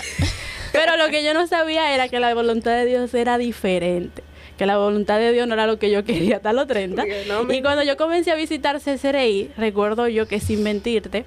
Pero 0.72 0.96
lo 0.96 1.08
que 1.08 1.24
yo 1.24 1.34
no 1.34 1.46
sabía 1.48 1.92
era 1.94 2.08
que 2.08 2.20
la 2.20 2.32
voluntad 2.34 2.70
de 2.72 2.84
Dios 2.84 3.12
era 3.14 3.36
diferente. 3.38 4.22
Que 4.56 4.66
la 4.66 4.76
voluntad 4.78 5.18
de 5.18 5.32
Dios 5.32 5.48
no 5.48 5.54
era 5.54 5.66
lo 5.66 5.78
que 5.78 5.90
yo 5.90 6.04
quería 6.04 6.36
hasta 6.36 6.52
los 6.52 6.66
30. 6.68 7.02
Porque 7.02 7.24
no 7.26 7.42
me- 7.44 7.56
Y 7.56 7.62
cuando 7.62 7.82
yo 7.82 7.96
comencé 7.96 8.30
a 8.30 8.34
visitar 8.36 8.78
CCRI, 8.80 9.50
recuerdo 9.56 10.06
yo 10.08 10.28
que 10.28 10.38
sin 10.40 10.62
mentirte, 10.62 11.24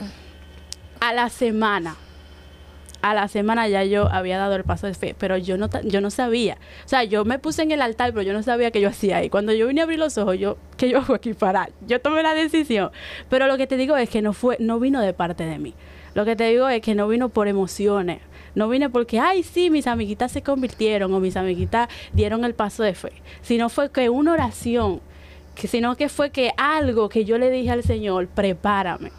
a 1.00 1.12
la 1.14 1.30
semana, 1.30 1.96
a 3.02 3.14
la 3.14 3.28
semana 3.28 3.68
ya 3.68 3.84
yo 3.84 4.08
había 4.12 4.38
dado 4.38 4.56
el 4.56 4.64
paso 4.64 4.88
de 4.88 4.94
fe, 4.94 5.16
pero 5.18 5.38
yo 5.38 5.58
no, 5.58 5.70
yo 5.84 6.02
no 6.02 6.12
sabía. 6.12 6.58
O 6.86 6.88
sea, 6.88 7.04
yo 7.04 7.26
me 7.26 7.40
puse 7.40 7.64
en 7.64 7.72
el 7.72 7.82
altar, 7.82 8.12
pero 8.12 8.22
yo 8.22 8.34
no 8.34 8.44
sabía 8.44 8.72
qué 8.72 8.82
yo 8.82 8.90
hacía 8.90 9.18
ahí. 9.18 9.30
Cuando 9.30 9.54
yo 9.54 9.68
vine 9.68 9.82
a 9.82 9.84
abrir 9.86 10.00
los 10.00 10.18
ojos, 10.18 10.38
yo, 10.38 10.58
¿qué 10.78 10.90
yo 10.90 11.00
hago 11.00 11.16
aquí 11.16 11.34
para? 11.34 11.70
Yo 11.88 12.00
tomé 12.02 12.24
la 12.24 12.34
decisión. 12.34 12.92
Pero 13.30 13.48
lo 13.48 13.58
que 13.58 13.68
te 13.68 13.78
digo 13.78 13.98
es 13.98 14.10
que 14.10 14.22
no 14.22 14.34
fue, 14.34 14.58
no 14.60 14.80
vino 14.80 15.02
de 15.02 15.14
parte 15.14 15.44
de 15.46 15.58
mí. 15.60 15.74
Lo 16.14 16.26
que 16.26 16.36
te 16.36 16.44
digo 16.46 16.68
es 16.68 16.82
que 16.82 16.96
no 16.96 17.08
vino 17.08 17.30
por 17.30 17.48
emociones. 17.48 18.20
No 18.54 18.68
vine 18.68 18.90
porque, 18.90 19.20
ay, 19.20 19.44
sí, 19.44 19.70
mis 19.70 19.88
amiguitas 19.88 20.32
se 20.32 20.42
convirtieron 20.42 21.14
o 21.14 21.20
mis 21.20 21.38
amiguitas 21.38 21.88
dieron 22.12 22.44
el 22.44 22.54
paso 22.54 22.84
de 22.84 22.94
fe. 22.94 23.14
Sino 23.42 23.70
fue 23.70 23.92
que 23.92 24.10
una 24.10 24.34
oración, 24.34 25.00
que, 25.56 25.68
sino 25.68 25.96
que 25.96 26.10
fue 26.10 26.32
que 26.32 26.52
algo 26.58 27.08
que 27.08 27.24
yo 27.24 27.38
le 27.38 27.50
dije 27.50 27.72
al 27.72 27.84
Señor, 27.84 28.28
prepárame. 28.28 29.12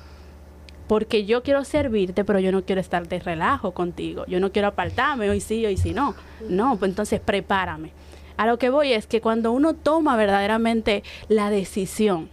Porque 0.87 1.25
yo 1.25 1.43
quiero 1.43 1.65
servirte, 1.65 2.25
pero 2.25 2.39
yo 2.39 2.53
no 2.53 2.65
quiero 2.65 2.81
estar 2.81 3.09
de 3.09 3.19
relajo 3.21 3.73
contigo. 3.73 4.25
Yo 4.27 4.41
no 4.41 4.53
quiero 4.53 4.69
apartarme, 4.69 5.31
hoy 5.31 5.41
sí, 5.41 5.65
hoy 5.65 5.77
sí 5.77 5.93
no. 5.95 6.15
No, 6.49 6.77
pues 6.77 6.91
entonces 6.91 7.21
prepárame. 7.21 7.93
A 8.37 8.47
lo 8.47 8.59
que 8.59 8.71
voy 8.71 8.93
es 8.93 9.07
que 9.07 9.21
cuando 9.21 9.53
uno 9.53 9.75
toma 9.75 10.17
verdaderamente 10.17 11.03
la 11.29 11.51
decisión, 11.51 12.29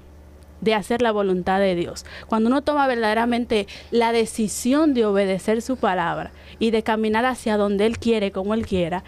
de 0.62 0.74
hacer 0.74 1.02
la 1.02 1.12
voluntad 1.12 1.60
de 1.60 1.76
Dios. 1.76 2.06
Cuando 2.28 2.50
uno 2.50 2.62
toma 2.62 2.88
verdaderamente 2.88 3.68
la 3.92 4.12
decisión 4.12 4.94
de 4.94 5.06
obedecer 5.06 5.62
su 5.62 5.78
palabra 5.78 6.32
y 6.60 6.72
de 6.72 6.84
caminar 6.84 7.26
hacia 7.26 7.58
donde 7.58 7.86
Él 7.86 7.98
quiere, 7.98 8.32
como 8.32 8.54
Él 8.54 8.66
quiera, 8.66 9.04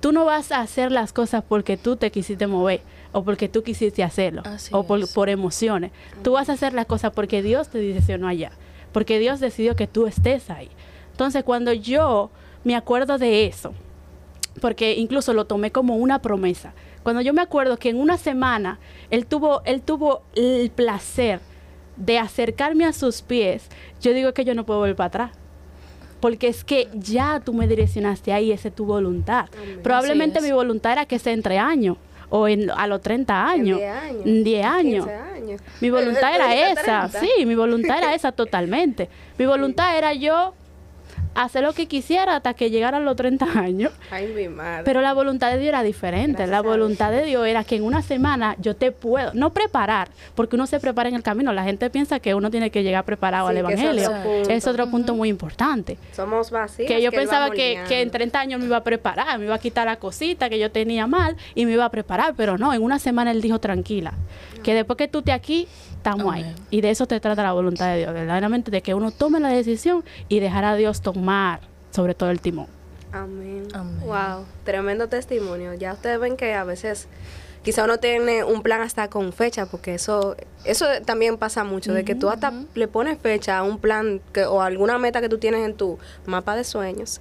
tú 0.00 0.12
no 0.12 0.24
vas 0.24 0.52
a 0.52 0.60
hacer 0.60 0.92
las 0.92 1.12
cosas 1.12 1.42
porque 1.46 1.76
tú 1.76 1.96
te 1.96 2.10
quisiste 2.10 2.46
mover 2.46 2.82
o 3.12 3.24
porque 3.24 3.48
tú 3.48 3.62
quisiste 3.62 4.02
hacerlo 4.02 4.42
o 4.72 4.84
por, 4.84 5.28
emociones. 5.28 5.92
Tú 6.22 6.32
vas 6.32 6.48
a 6.48 6.54
hacer 6.54 6.72
las 6.72 6.86
cosas 6.86 7.12
porque 7.12 7.42
Dios 7.42 7.68
te 7.68 7.78
direccionó 7.78 8.28
allá, 8.28 8.52
porque 8.92 9.18
Dios 9.18 9.40
decidió 9.40 9.76
que 9.76 9.86
tú 9.86 10.06
estés 10.06 10.50
ahí. 10.50 10.70
Entonces 11.10 11.44
cuando 11.44 11.72
yo 11.72 12.30
me 12.64 12.76
acuerdo 12.76 13.18
de 13.18 13.46
eso, 13.46 13.74
porque 14.60 14.96
incluso 14.96 15.32
lo 15.32 15.46
tomé 15.46 15.70
como 15.70 15.96
una 15.96 16.20
promesa, 16.20 16.74
cuando 17.02 17.22
yo 17.22 17.32
me 17.32 17.42
acuerdo 17.42 17.78
que 17.78 17.90
en 17.90 17.98
una 17.98 18.18
semana 18.18 18.78
él 19.10 19.26
tuvo, 19.26 19.62
él 19.64 19.82
tuvo 19.82 20.22
el 20.34 20.70
placer 20.70 21.40
de 21.96 22.18
acercarme 22.18 22.84
a 22.84 22.92
sus 22.92 23.22
pies, 23.22 23.68
yo 24.00 24.12
digo 24.12 24.32
que 24.32 24.44
yo 24.44 24.54
no 24.54 24.64
puedo 24.64 24.80
volver 24.80 24.96
para 24.96 25.06
atrás. 25.08 25.30
Porque 26.20 26.48
es 26.48 26.64
que 26.64 26.88
ya 26.94 27.40
tú 27.40 27.54
me 27.54 27.68
direccionaste 27.68 28.32
ahí, 28.32 28.50
esa 28.50 28.68
es 28.68 28.74
tu 28.74 28.84
voluntad. 28.84 29.46
Probablemente 29.84 30.40
mi 30.40 30.50
voluntad 30.50 30.92
era 30.92 31.06
que 31.06 31.20
sea 31.20 31.32
entre 31.32 31.58
años 31.58 31.96
o 32.30 32.48
en, 32.48 32.70
a 32.70 32.86
los 32.86 33.00
30 33.00 33.48
años. 33.48 33.80
10 34.24 34.66
años. 34.66 35.06
años. 35.06 35.60
Mi 35.80 35.90
voluntad 35.90 36.34
era 36.34 36.70
esa, 36.70 37.08
sí, 37.08 37.46
mi 37.46 37.54
voluntad 37.54 37.98
era 37.98 38.14
esa 38.14 38.32
totalmente. 38.32 39.08
Mi 39.38 39.46
voluntad 39.46 39.96
era 39.96 40.12
yo 40.12 40.54
hacer 41.34 41.62
lo 41.62 41.72
que 41.72 41.86
quisiera 41.86 42.36
hasta 42.36 42.54
que 42.54 42.70
llegaran 42.70 43.04
los 43.04 43.16
30 43.16 43.46
años. 43.58 43.92
Ay, 44.10 44.32
mi 44.34 44.48
madre. 44.48 44.84
Pero 44.84 45.00
la 45.00 45.12
voluntad 45.14 45.50
de 45.50 45.58
Dios 45.58 45.68
era 45.68 45.82
diferente. 45.82 46.46
la 46.46 46.62
voluntad 46.62 47.10
de 47.10 47.24
Dios 47.24 47.46
era 47.46 47.64
que 47.64 47.76
en 47.76 47.84
una 47.84 48.02
semana 48.02 48.56
yo 48.58 48.76
te 48.76 48.92
puedo, 48.92 49.32
no 49.34 49.52
preparar, 49.52 50.08
porque 50.34 50.56
uno 50.56 50.66
se 50.66 50.80
prepara 50.80 51.08
en 51.08 51.14
el 51.14 51.22
camino. 51.22 51.52
La 51.52 51.64
gente 51.64 51.90
piensa 51.90 52.20
que 52.20 52.34
uno 52.34 52.50
tiene 52.50 52.70
que 52.70 52.82
llegar 52.82 53.04
preparado 53.04 53.48
al 53.48 53.56
Evangelio. 53.56 54.10
Es 54.48 54.66
otro, 54.66 54.90
punto. 54.90 55.14
muy 55.14 55.28
importante. 55.28 55.98
Somos 56.12 56.50
vacíos. 56.50 56.88
Que 56.88 57.02
yo 57.02 57.10
pensaba 57.10 57.50
que, 57.50 57.80
que, 57.88 58.02
en 58.02 58.10
30 58.10 58.40
años 58.40 58.60
me 58.60 58.66
iba 58.66 58.76
a 58.76 58.84
preparar, 58.84 59.38
me 59.38 59.46
iba 59.46 59.54
a 59.54 59.58
quitar 59.58 59.86
la 59.86 59.96
cosita 59.96 60.48
que 60.48 60.58
yo 60.58 60.70
tenía 60.70 61.06
mal 61.06 61.36
y 61.54 61.66
me 61.66 61.72
iba 61.72 61.84
a 61.84 61.90
preparar, 61.90 62.34
pero 62.36 62.58
no, 62.58 62.72
en 62.72 62.82
una 62.82 62.98
semana 62.98 63.30
él 63.30 63.40
dijo 63.40 63.58
tranquila, 63.58 64.12
que 64.62 64.74
después 64.74 64.96
que 64.96 65.08
tú 65.08 65.22
te 65.22 65.32
aquí, 65.32 65.68
estamos 65.98 66.32
ahí. 66.32 66.54
Y 66.70 66.80
de 66.80 66.90
eso 66.90 67.06
te 67.06 67.20
trata 67.20 67.42
la 67.42 67.52
voluntad 67.52 67.92
de 67.92 67.98
Dios, 67.98 68.12
verdaderamente 68.12 68.70
de 68.70 68.82
que 68.82 68.94
uno 68.94 69.10
tome 69.10 69.40
la 69.40 69.48
decisión 69.48 70.04
y 70.28 70.40
dejar 70.40 70.64
a 70.64 70.76
Dios 70.76 71.00
tomar 71.00 71.17
sobre 71.90 72.14
todo 72.14 72.30
el 72.30 72.40
timón. 72.40 72.66
Amén. 73.12 73.68
Wow, 74.04 74.44
tremendo 74.64 75.08
testimonio. 75.08 75.74
Ya 75.74 75.94
ustedes 75.94 76.20
ven 76.20 76.36
que 76.36 76.54
a 76.54 76.64
veces 76.64 77.08
quizá 77.62 77.84
uno 77.84 77.98
tiene 77.98 78.44
un 78.44 78.62
plan 78.62 78.80
hasta 78.80 79.08
con 79.08 79.32
fecha, 79.32 79.66
porque 79.66 79.94
eso 79.94 80.36
eso 80.64 80.86
también 81.04 81.38
pasa 81.38 81.64
mucho, 81.64 81.92
de 81.92 82.04
que 82.04 82.14
tú 82.14 82.28
hasta 82.28 82.52
le 82.74 82.88
pones 82.88 83.18
fecha 83.18 83.58
a 83.58 83.62
un 83.62 83.78
plan 83.78 84.20
que, 84.32 84.44
o 84.44 84.60
alguna 84.60 84.98
meta 84.98 85.20
que 85.20 85.28
tú 85.28 85.38
tienes 85.38 85.64
en 85.64 85.74
tu 85.74 85.98
mapa 86.26 86.56
de 86.56 86.64
sueños, 86.64 87.20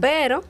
pero 0.00 0.44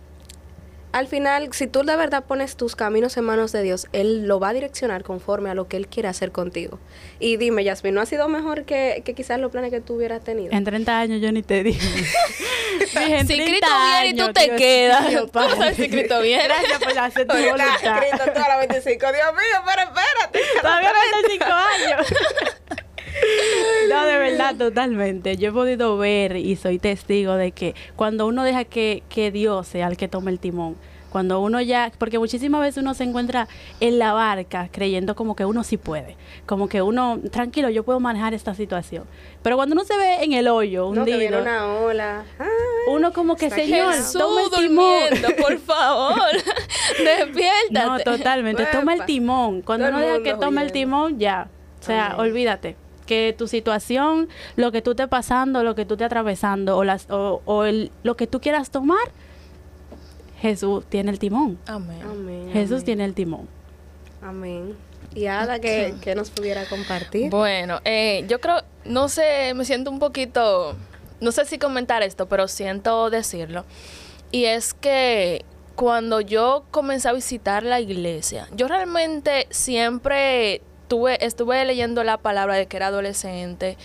al 0.92 1.08
final, 1.08 1.48
si 1.52 1.66
tú 1.66 1.82
de 1.82 1.96
verdad 1.96 2.24
pones 2.24 2.56
tus 2.56 2.74
caminos 2.74 3.16
en 3.16 3.24
manos 3.24 3.52
de 3.52 3.62
Dios, 3.62 3.86
Él 3.92 4.26
lo 4.26 4.40
va 4.40 4.50
a 4.50 4.52
direccionar 4.52 5.04
conforme 5.04 5.50
a 5.50 5.54
lo 5.54 5.68
que 5.68 5.76
Él 5.76 5.88
quiere 5.88 6.08
hacer 6.08 6.32
contigo. 6.32 6.78
Y 7.20 7.36
dime, 7.36 7.64
Yasmin, 7.64 7.94
¿no 7.94 8.00
ha 8.00 8.06
sido 8.06 8.28
mejor 8.28 8.64
que, 8.64 9.02
quizás 9.16 9.38
los 9.38 9.52
planes 9.52 9.70
que 9.70 9.80
tú 9.80 9.94
hubieras 9.94 10.24
tenido? 10.24 10.52
En 10.52 10.64
30 10.64 10.98
años 10.98 11.20
yo 11.20 11.30
ni 11.32 11.42
te 11.42 11.62
digo. 11.62 11.78
si 12.80 12.86
Cristo 12.86 13.26
viene 13.26 14.08
y 14.08 14.14
tú 14.14 14.32
te 14.32 14.56
quedas. 14.56 15.06
si 15.76 15.88
Cristo 15.88 16.20
viene. 16.22 16.44
Gracias 16.44 16.78
por 16.78 16.98
hacer 16.98 17.26
tu 17.26 17.34
voluntad. 17.34 17.98
Cristo 18.00 18.32
toda 18.32 18.48
la 18.48 18.56
25. 18.58 19.06
Dios 19.12 19.32
mío, 19.32 19.62
pero 19.66 19.82
espérate. 19.82 20.60
Todavía 20.60 20.92
25 21.22 21.44
años. 21.44 22.06
No, 23.88 24.04
de 24.04 24.18
verdad, 24.18 24.56
totalmente. 24.56 25.36
Yo 25.36 25.50
he 25.50 25.52
podido 25.52 25.96
ver 25.96 26.36
y 26.36 26.56
soy 26.56 26.78
testigo 26.78 27.34
de 27.34 27.52
que 27.52 27.74
cuando 27.94 28.26
uno 28.26 28.42
deja 28.42 28.64
que, 28.64 29.02
que 29.08 29.30
Dios 29.30 29.68
sea 29.68 29.88
el 29.88 29.96
que 29.96 30.08
tome 30.08 30.30
el 30.30 30.38
timón, 30.38 30.76
cuando 31.16 31.40
uno 31.40 31.62
ya, 31.62 31.90
porque 31.98 32.18
muchísimas 32.18 32.60
veces 32.60 32.82
uno 32.82 32.92
se 32.92 33.04
encuentra 33.04 33.48
en 33.80 33.98
la 33.98 34.12
barca 34.12 34.68
creyendo 34.70 35.14
como 35.14 35.34
que 35.34 35.46
uno 35.46 35.64
sí 35.64 35.78
puede, 35.78 36.16
como 36.44 36.68
que 36.68 36.82
uno, 36.82 37.20
tranquilo, 37.30 37.70
yo 37.70 37.84
puedo 37.84 38.00
manejar 38.00 38.34
esta 38.34 38.54
situación. 38.54 39.04
Pero 39.42 39.56
cuando 39.56 39.72
uno 39.74 39.84
se 39.84 39.96
ve 39.96 40.24
en 40.24 40.34
el 40.34 40.46
hoyo, 40.48 40.88
hundido, 40.88 41.18
no, 41.30 41.40
una 41.40 41.66
ola. 41.74 42.24
uno 42.88 43.14
como 43.14 43.36
que, 43.36 43.48
señor, 43.48 43.94
toma 44.12 44.42
el 44.42 44.50
timón. 44.50 45.34
por 45.40 45.58
favor, 45.66 46.32
despiértate. 46.98 47.70
No, 47.70 47.98
totalmente, 48.00 48.66
toma 48.70 48.92
el 48.92 49.06
timón. 49.06 49.62
Cuando 49.62 49.88
uno 49.88 50.00
deja 50.00 50.22
que 50.22 50.34
tome 50.34 50.62
el 50.62 50.72
timón, 50.72 51.18
ya, 51.18 51.48
o 51.80 51.82
sea, 51.82 52.16
olvídate 52.18 52.76
que 53.06 53.34
tu 53.36 53.48
situación, 53.48 54.28
lo 54.56 54.72
que 54.72 54.82
tú 54.82 54.90
estés 54.90 55.08
pasando, 55.08 55.62
lo 55.62 55.74
que 55.74 55.86
tú 55.86 55.94
estés 55.94 56.06
atravesando 56.06 56.76
o, 56.76 56.84
las, 56.84 57.06
o, 57.10 57.64
el, 57.64 57.90
lo 58.02 58.16
que 58.16 58.26
tú 58.26 58.40
quieras 58.40 58.70
tomar, 58.70 59.08
Jesús 60.40 60.84
tiene 60.88 61.10
el 61.10 61.18
timón. 61.18 61.58
Amén. 61.66 62.50
Jesús 62.52 62.84
tiene 62.84 63.04
el 63.04 63.14
timón. 63.14 63.48
Amén. 64.20 64.74
Y 65.14 65.26
Ada, 65.26 65.58
que, 65.60 66.14
nos 66.14 66.30
pudiera 66.30 66.66
compartir. 66.66 67.30
Bueno, 67.30 67.80
eh, 67.84 68.24
yo 68.28 68.38
creo, 68.38 68.62
no 68.84 69.08
sé, 69.08 69.54
me 69.54 69.64
siento 69.64 69.90
un 69.90 69.98
poquito, 69.98 70.76
no 71.20 71.32
sé 71.32 71.46
si 71.46 71.58
comentar 71.58 72.02
esto, 72.02 72.26
pero 72.26 72.48
siento 72.48 73.08
decirlo. 73.08 73.64
Y 74.30 74.44
es 74.44 74.74
que 74.74 75.44
cuando 75.74 76.20
yo 76.20 76.64
comencé 76.70 77.08
a 77.08 77.12
visitar 77.12 77.62
la 77.62 77.80
iglesia, 77.80 78.48
yo 78.54 78.68
realmente 78.68 79.46
siempre 79.50 80.60
estuve 81.20 81.64
leyendo 81.64 82.04
la 82.04 82.18
palabra 82.18 82.54
de 82.54 82.66
que 82.66 82.76
era 82.76 82.88
adolescente, 82.88 83.76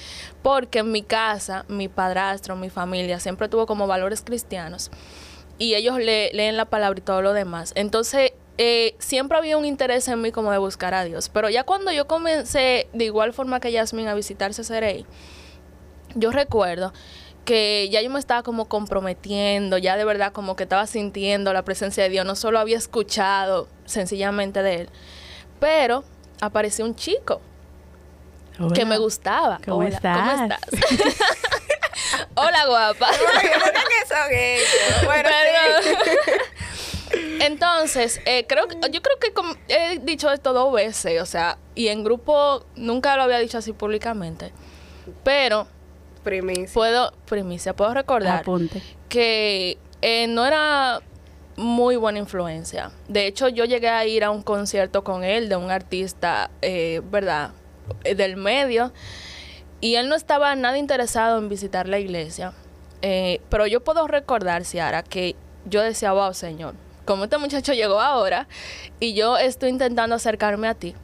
porque 0.41 0.79
en 0.79 0.91
mi 0.91 1.03
casa, 1.03 1.65
mi 1.67 1.87
padrastro, 1.87 2.55
mi 2.55 2.69
familia, 2.69 3.19
siempre 3.19 3.49
tuvo 3.49 3.65
como 3.65 3.87
valores 3.87 4.21
cristianos. 4.21 4.91
Y 5.57 5.75
ellos 5.75 5.97
leen 5.99 6.57
la 6.57 6.65
palabra 6.65 6.99
y 6.99 7.01
todo 7.01 7.21
lo 7.21 7.33
demás. 7.33 7.71
Entonces, 7.75 8.31
eh, 8.57 8.95
siempre 8.99 9.37
había 9.37 9.57
un 9.57 9.65
interés 9.65 10.07
en 10.07 10.21
mí 10.21 10.31
como 10.31 10.51
de 10.51 10.57
buscar 10.57 10.93
a 10.93 11.03
Dios. 11.03 11.29
Pero 11.29 11.49
ya 11.49 11.63
cuando 11.63 11.91
yo 11.91 12.07
comencé, 12.07 12.87
de 12.93 13.05
igual 13.05 13.33
forma 13.33 13.59
que 13.59 13.71
Yasmin, 13.71 14.07
a 14.07 14.13
visitar 14.13 14.51
CCRI, 14.53 15.05
yo 16.15 16.31
recuerdo 16.31 16.93
que 17.45 17.89
ya 17.91 18.01
yo 18.01 18.09
me 18.09 18.19
estaba 18.19 18.43
como 18.43 18.67
comprometiendo, 18.67 19.77
ya 19.77 19.97
de 19.97 20.05
verdad 20.05 20.31
como 20.31 20.55
que 20.55 20.63
estaba 20.63 20.85
sintiendo 20.85 21.53
la 21.53 21.63
presencia 21.63 22.03
de 22.03 22.09
Dios, 22.09 22.25
no 22.25 22.35
solo 22.35 22.59
había 22.59 22.77
escuchado 22.77 23.67
sencillamente 23.85 24.61
de 24.61 24.81
Él, 24.81 24.89
pero 25.59 26.03
apareció 26.41 26.83
un 26.83 26.95
chico 26.95 27.39
que 28.73 28.85
me 28.85 28.97
gustaba. 28.97 29.59
¿Cómo 29.65 29.83
estás? 29.83 30.41
¿Cómo 30.41 30.43
estás? 30.43 30.59
Hola, 32.35 32.65
guapa. 32.67 33.09
bueno, 35.05 35.29
Entonces, 37.39 38.21
eh, 38.25 38.45
creo 38.47 38.67
yo 38.91 39.01
creo 39.01 39.17
que 39.19 39.33
he 39.67 39.99
dicho 39.99 40.31
esto 40.31 40.53
dos 40.53 40.71
veces, 40.73 41.21
o 41.21 41.25
sea, 41.25 41.57
y 41.75 41.87
en 41.87 42.03
grupo 42.03 42.65
nunca 42.75 43.15
lo 43.15 43.23
había 43.23 43.39
dicho 43.39 43.57
así 43.57 43.73
públicamente. 43.73 44.51
Pero 45.23 45.67
primicia. 46.23 46.73
Puedo 46.73 47.11
primicia, 47.25 47.75
puedo 47.75 47.93
recordar 47.93 48.45
que 49.09 49.77
eh, 50.01 50.27
no 50.27 50.45
era 50.45 51.01
muy 51.57 51.95
buena 51.95 52.19
influencia. 52.19 52.91
De 53.07 53.27
hecho, 53.27 53.47
yo 53.47 53.65
llegué 53.65 53.89
a 53.89 54.05
ir 54.05 54.23
a 54.23 54.31
un 54.31 54.41
concierto 54.41 55.03
con 55.03 55.23
él 55.23 55.49
de 55.49 55.55
un 55.55 55.71
artista, 55.71 56.49
eh, 56.61 57.01
¿verdad? 57.11 57.51
Eh, 58.03 58.15
del 58.15 58.37
medio. 58.37 58.91
Y 59.79 59.95
él 59.95 60.09
no 60.09 60.15
estaba 60.15 60.55
nada 60.55 60.77
interesado 60.77 61.37
en 61.37 61.49
visitar 61.49 61.87
la 61.87 61.99
iglesia. 61.99 62.53
Eh, 63.01 63.41
pero 63.49 63.65
yo 63.65 63.83
puedo 63.83 64.07
recordar, 64.07 64.63
Ciara, 64.63 65.03
que 65.03 65.35
yo 65.65 65.81
decía, 65.81 66.11
wow, 66.11 66.33
Señor, 66.33 66.75
como 67.05 67.23
este 67.23 67.37
muchacho 67.37 67.73
llegó 67.73 67.99
ahora 67.99 68.47
y 68.99 69.13
yo 69.13 69.37
estoy 69.37 69.69
intentando 69.69 70.15
acercarme 70.15 70.67
a 70.67 70.75
ti. 70.75 70.95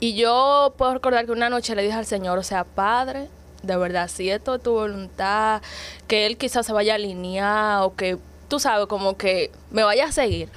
Y 0.00 0.14
yo 0.14 0.74
puedo 0.76 0.94
recordar 0.94 1.26
que 1.26 1.32
una 1.32 1.50
noche 1.50 1.74
le 1.74 1.82
dije 1.82 1.94
al 1.94 2.06
Señor, 2.06 2.38
o 2.38 2.42
sea, 2.42 2.64
Padre, 2.64 3.28
de 3.62 3.76
verdad, 3.76 4.08
si 4.08 4.30
esto 4.30 4.56
es 4.56 4.62
tu 4.62 4.72
voluntad, 4.72 5.62
que 6.06 6.26
Él 6.26 6.36
quizás 6.36 6.66
se 6.66 6.72
vaya 6.72 6.92
a 6.92 6.96
alinear 6.96 7.82
o 7.82 7.96
que 7.96 8.18
tú 8.48 8.58
sabes, 8.58 8.86
como 8.86 9.16
que 9.16 9.50
me 9.70 9.84
vaya 9.84 10.06
a 10.06 10.12
seguir, 10.12 10.48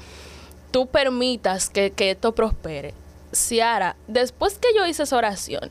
tú 0.71 0.87
permitas 0.87 1.69
que, 1.69 1.93
esto 1.97 2.33
prospere. 2.33 2.93
Ciara, 3.33 3.95
después 4.07 4.57
que 4.57 4.69
yo 4.75 4.85
hice 4.87 5.03
esa 5.03 5.17
oración, 5.17 5.69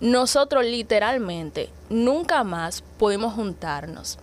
nosotros 0.00 0.64
literalmente 0.64 1.70
nunca 1.88 2.44
más 2.44 2.82
pudimos 2.98 3.34
juntarnos. 3.34 4.18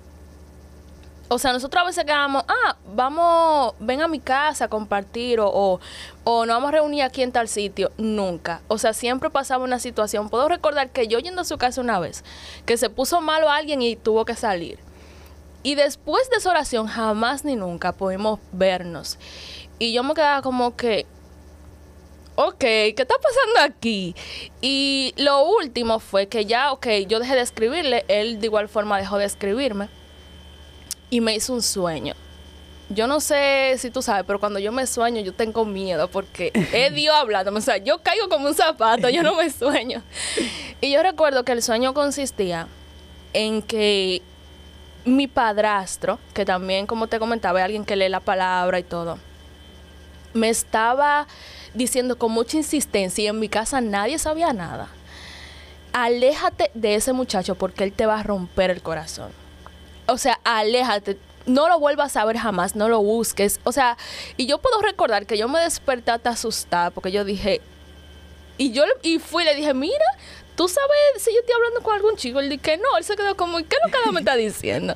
o 1.31 1.37
sea, 1.37 1.53
nosotros 1.53 1.83
a 1.83 1.85
veces 1.85 2.05
quedamos, 2.05 2.43
ah, 2.47 2.75
vamos, 2.93 3.75
ven 3.79 4.01
a 4.01 4.07
mi 4.07 4.19
casa 4.19 4.65
a 4.65 4.67
compartir 4.67 5.39
o, 5.39 5.47
o, 5.47 5.79
o 6.23 6.45
nos 6.45 6.55
vamos 6.55 6.69
a 6.69 6.71
reunir 6.71 7.03
aquí 7.03 7.21
en 7.21 7.31
tal 7.31 7.47
sitio. 7.47 7.91
Nunca. 7.97 8.61
O 8.67 8.77
sea, 8.77 8.93
siempre 8.93 9.29
pasaba 9.29 9.63
una 9.63 9.79
situación. 9.79 10.29
Puedo 10.29 10.49
recordar 10.49 10.89
que 10.89 11.07
yo 11.07 11.19
yendo 11.19 11.41
a 11.41 11.45
su 11.45 11.57
casa 11.57 11.81
una 11.81 11.99
vez, 11.99 12.23
que 12.65 12.77
se 12.77 12.89
puso 12.89 13.21
malo 13.21 13.49
a 13.49 13.57
alguien 13.57 13.81
y 13.81 13.95
tuvo 13.95 14.25
que 14.25 14.35
salir. 14.35 14.79
Y 15.63 15.75
después 15.75 16.29
de 16.29 16.37
esa 16.37 16.51
oración, 16.51 16.87
jamás 16.87 17.43
ni 17.43 17.55
nunca 17.55 17.91
pudimos 17.91 18.39
vernos. 18.51 19.17
Y 19.77 19.93
yo 19.93 20.03
me 20.03 20.13
quedaba 20.13 20.41
como 20.41 20.75
que, 20.75 21.05
ok, 22.35 22.59
¿qué 22.59 22.95
está 22.97 23.15
pasando 23.15 23.73
aquí? 23.73 24.15
Y 24.61 25.13
lo 25.17 25.43
último 25.43 25.99
fue 25.99 26.27
que 26.27 26.45
ya, 26.45 26.71
ok, 26.71 26.87
yo 27.07 27.19
dejé 27.19 27.35
de 27.35 27.41
escribirle, 27.41 28.05
él 28.07 28.39
de 28.39 28.45
igual 28.45 28.69
forma 28.69 28.97
dejó 28.97 29.17
de 29.17 29.25
escribirme 29.25 29.89
y 31.09 31.21
me 31.21 31.35
hizo 31.35 31.53
un 31.53 31.61
sueño. 31.61 32.13
Yo 32.89 33.05
no 33.05 33.19
sé 33.19 33.75
si 33.77 33.91
tú 33.91 34.01
sabes, 34.01 34.23
pero 34.25 34.39
cuando 34.39 34.57
yo 34.57 34.71
me 34.71 34.87
sueño 34.87 35.21
yo 35.21 35.33
tengo 35.33 35.63
miedo 35.63 36.07
porque 36.07 36.51
es 36.73 36.93
Dios 36.95 37.15
hablando. 37.15 37.53
O 37.53 37.61
sea, 37.61 37.77
yo 37.77 38.01
caigo 38.01 38.29
como 38.29 38.47
un 38.47 38.55
zapato, 38.55 39.09
yo 39.09 39.21
no 39.21 39.35
me 39.35 39.49
sueño. 39.51 40.01
Y 40.81 40.91
yo 40.91 41.03
recuerdo 41.03 41.43
que 41.43 41.51
el 41.51 41.61
sueño 41.61 41.93
consistía 41.93 42.67
en 43.33 43.61
que 43.61 44.23
mi 45.05 45.27
padrastro, 45.27 46.19
que 46.33 46.45
también 46.45 46.87
como 46.87 47.07
te 47.07 47.19
comentaba, 47.19 47.59
es 47.59 47.65
alguien 47.65 47.85
que 47.85 47.95
lee 47.95 48.09
la 48.09 48.19
palabra 48.19 48.79
y 48.79 48.83
todo, 48.83 49.17
me 50.33 50.49
estaba 50.49 51.27
diciendo 51.73 52.17
con 52.17 52.31
mucha 52.31 52.57
insistencia 52.57 53.23
y 53.23 53.27
en 53.27 53.39
mi 53.39 53.49
casa 53.49 53.81
nadie 53.81 54.19
sabía 54.19 54.53
nada. 54.53 54.87
Aléjate 55.93 56.71
de 56.73 56.95
ese 56.95 57.13
muchacho 57.13 57.55
porque 57.55 57.83
él 57.83 57.93
te 57.93 58.05
va 58.05 58.19
a 58.19 58.23
romper 58.23 58.69
el 58.69 58.81
corazón 58.81 59.31
o 60.09 60.17
sea, 60.17 60.39
aléjate, 60.43 61.17
no 61.45 61.69
lo 61.69 61.79
vuelvas 61.79 62.17
a 62.17 62.25
ver 62.25 62.37
jamás, 62.37 62.75
no 62.75 62.89
lo 62.89 63.01
busques. 63.01 63.59
O 63.63 63.71
sea, 63.71 63.97
y 64.37 64.47
yo 64.47 64.57
puedo 64.57 64.81
recordar 64.81 65.25
que 65.25 65.37
yo 65.37 65.47
me 65.47 65.59
desperté 65.59 66.11
asustada 66.11 66.89
porque 66.89 67.11
yo 67.11 67.23
dije, 67.23 67.61
y 68.59 68.73
yo 68.73 68.83
y 69.01 69.17
fui 69.19 69.43
y 69.43 69.45
le 69.45 69.55
dije, 69.55 69.73
mira, 69.73 70.05
tú 70.55 70.67
sabes 70.67 71.23
si 71.23 71.33
yo 71.33 71.39
estoy 71.39 71.55
hablando 71.55 71.81
con 71.81 71.95
algún 71.95 72.17
chico. 72.17 72.41
Él 72.41 72.49
dije, 72.49 72.77
no, 72.77 72.97
él 72.97 73.03
se 73.05 73.15
quedó 73.15 73.35
como, 73.37 73.57
¿qué 73.59 73.63
es 73.77 73.91
lo 73.95 74.03
que 74.03 74.11
me 74.11 74.19
está 74.19 74.35
diciendo? 74.35 74.95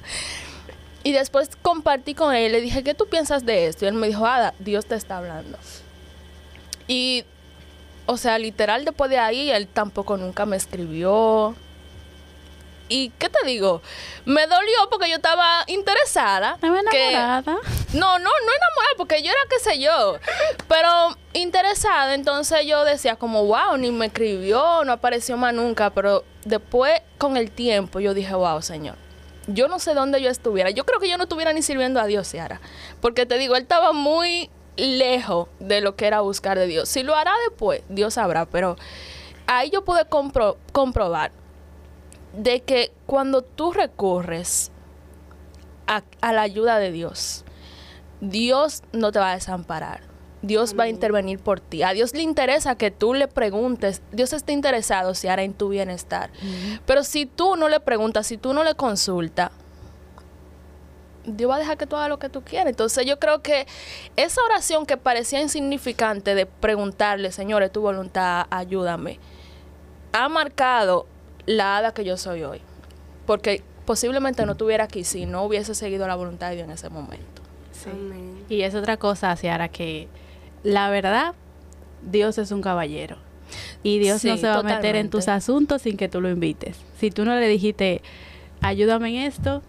Y 1.04 1.14
después 1.14 1.50
compartí 1.62 2.14
con 2.14 2.36
él, 2.36 2.52
le 2.52 2.60
dije, 2.60 2.84
¿qué 2.84 2.94
tú 2.94 3.08
piensas 3.08 3.46
de 3.46 3.68
esto? 3.68 3.86
Y 3.86 3.88
él 3.88 3.94
me 3.94 4.08
dijo, 4.08 4.26
Ada, 4.26 4.54
Dios 4.60 4.86
te 4.86 4.96
está 4.96 5.18
hablando. 5.18 5.58
Y, 6.90 7.24
o 8.06 8.18
sea, 8.18 8.38
literal, 8.38 8.84
después 8.84 9.10
de 9.10 9.18
ahí, 9.18 9.50
él 9.50 9.68
tampoco 9.68 10.18
nunca 10.18 10.46
me 10.46 10.58
escribió. 10.58 11.56
Y, 12.94 13.10
¿qué 13.18 13.28
te 13.28 13.44
digo? 13.48 13.82
Me 14.24 14.46
dolió 14.46 14.88
porque 14.92 15.10
yo 15.10 15.16
estaba 15.16 15.64
interesada. 15.66 16.54
¿Estaba 16.54 16.80
enamorada? 16.80 17.42
no, 17.94 18.20
no, 18.20 18.20
no 18.20 18.30
enamorada, 18.30 18.94
porque 18.98 19.24
yo 19.24 19.32
era 19.32 19.40
qué 19.50 19.58
sé 19.58 19.80
yo. 19.80 20.18
Pero 20.68 21.18
interesada, 21.34 22.14
entonces 22.14 22.68
yo 22.68 22.86
decía 22.86 23.16
como, 23.16 23.46
wow, 23.46 23.78
ni 23.78 23.90
me 23.90 24.06
escribió, 24.06 24.84
no 24.86 24.92
apareció 24.92 25.38
más 25.38 25.56
nunca. 25.56 25.90
Pero 25.90 26.24
después, 26.46 27.02
con 27.18 27.36
el 27.36 27.50
tiempo, 27.50 28.00
yo 28.00 28.14
dije, 28.14 28.36
wow, 28.36 28.62
señor. 28.62 28.96
Yo 29.48 29.68
no 29.68 29.80
sé 29.80 29.96
dónde 29.96 30.22
yo 30.22 30.30
estuviera. 30.30 30.70
Yo 30.70 30.86
creo 30.86 31.00
que 31.00 31.10
yo 31.10 31.18
no 31.18 31.24
estuviera 31.24 31.52
ni 31.52 31.64
sirviendo 31.64 32.00
a 32.00 32.06
Dios, 32.06 32.28
Ciara. 32.28 32.62
Porque 33.02 33.26
te 33.26 33.40
digo, 33.40 33.56
él 33.56 33.64
estaba 33.64 33.92
muy 33.92 34.52
lejos 34.76 35.48
de 35.60 35.82
lo 35.82 35.96
que 35.96 36.06
era 36.06 36.22
buscar 36.22 36.60
de 36.60 36.68
Dios. 36.68 36.90
Si 36.90 37.02
lo 37.02 37.16
hará 37.16 37.34
después, 37.50 37.82
Dios 37.90 38.14
sabrá. 38.14 38.46
Pero 38.46 38.76
ahí 39.48 39.72
yo 39.72 39.84
pude 39.84 40.06
comprobar 40.06 41.32
de 42.34 42.62
que 42.62 42.92
cuando 43.06 43.42
tú 43.42 43.72
recurres 43.72 44.72
a, 45.88 46.04
la 46.32 46.42
ayuda 46.42 46.80
de 46.80 46.92
Dios, 46.92 47.46
Dios 48.22 48.84
no 48.92 49.12
te 49.12 49.20
va 49.20 49.32
a 49.32 49.36
desamparar. 49.36 50.02
Dios 50.42 50.76
va 50.78 50.86
a 50.86 50.90
intervenir 50.90 51.40
por 51.40 51.62
ti. 51.62 51.84
A 51.84 51.94
Dios 51.94 52.14
le 52.14 52.22
interesa 52.22 52.76
que 52.76 52.92
tú 52.92 53.14
le 53.14 53.30
preguntes. 53.30 54.02
Dios 54.12 54.34
está 54.34 54.52
interesado 54.52 55.14
si 55.14 55.30
hará 55.30 55.44
en 55.44 55.54
tu 55.54 55.70
bienestar. 55.70 56.32
Pero 56.86 57.06
si 57.06 57.26
tú 57.26 57.56
no 57.56 57.70
le 57.70 57.80
preguntas, 57.80 58.28
si 58.28 58.38
tú 58.38 58.54
no 58.54 58.66
le 58.66 58.76
consultas, 58.76 59.52
Dios 61.26 61.50
va 61.50 61.56
a 61.56 61.60
dejar 61.60 61.78
que 61.78 61.88
tú 61.88 61.96
hagas 61.96 62.10
lo 62.10 62.20
que 62.20 62.28
tú 62.28 62.42
quieras. 62.44 62.68
Entonces 62.68 63.06
yo 63.06 63.20
creo 63.20 63.42
que 63.42 63.68
esa 64.18 64.44
oración 64.44 64.86
que 64.86 64.98
parecía 64.98 65.42
insignificante 65.42 66.36
de 66.36 66.46
preguntarle, 66.46 67.32
Señor, 67.32 67.64
es 67.64 67.72
tu 67.72 67.80
voluntad, 67.80 68.46
ayúdame, 68.50 69.20
ha 70.12 70.28
marcado 70.28 71.08
la 71.46 71.78
hada 71.78 71.94
que 71.94 72.04
yo 72.04 72.18
soy 72.18 72.44
hoy. 72.44 72.62
Porque 73.26 73.64
posiblemente 73.86 74.46
no 74.46 74.54
estuviera 74.54 74.86
aquí 74.86 75.04
si 75.04 75.26
no 75.26 75.44
hubiese 75.44 75.76
seguido 75.76 76.08
la 76.08 76.16
voluntad 76.16 76.50
de 76.50 76.56
Dios 76.56 76.68
en 76.68 76.74
ese 76.74 76.90
momento. 76.90 77.42
Sí. 77.72 77.90
Y 78.50 78.62
es 78.62 78.76
otra 78.76 78.98
cosa, 78.98 79.36
Ciara, 79.36 79.70
que 79.70 80.08
la 80.64 80.90
verdad, 80.90 81.34
Dios 82.02 82.38
es 82.38 82.52
un 82.52 82.62
caballero. 82.62 83.18
Y 83.84 84.00
Dios 84.00 84.24
no 84.26 84.38
se 84.38 84.48
va 84.48 84.60
a 84.60 84.64
meter 84.64 84.96
en 84.96 85.10
tus 85.10 85.28
asuntos 85.28 85.82
sin 85.82 85.98
que 85.98 86.10
tú 86.10 86.22
lo 86.22 86.30
invites. 86.30 86.78
Si 87.00 87.12
tú 87.12 87.26
no 87.26 87.36
le 87.36 87.48
dijiste, 87.48 88.02
ayúdame 88.62 89.10
en 89.10 89.28
esto, 89.28 89.62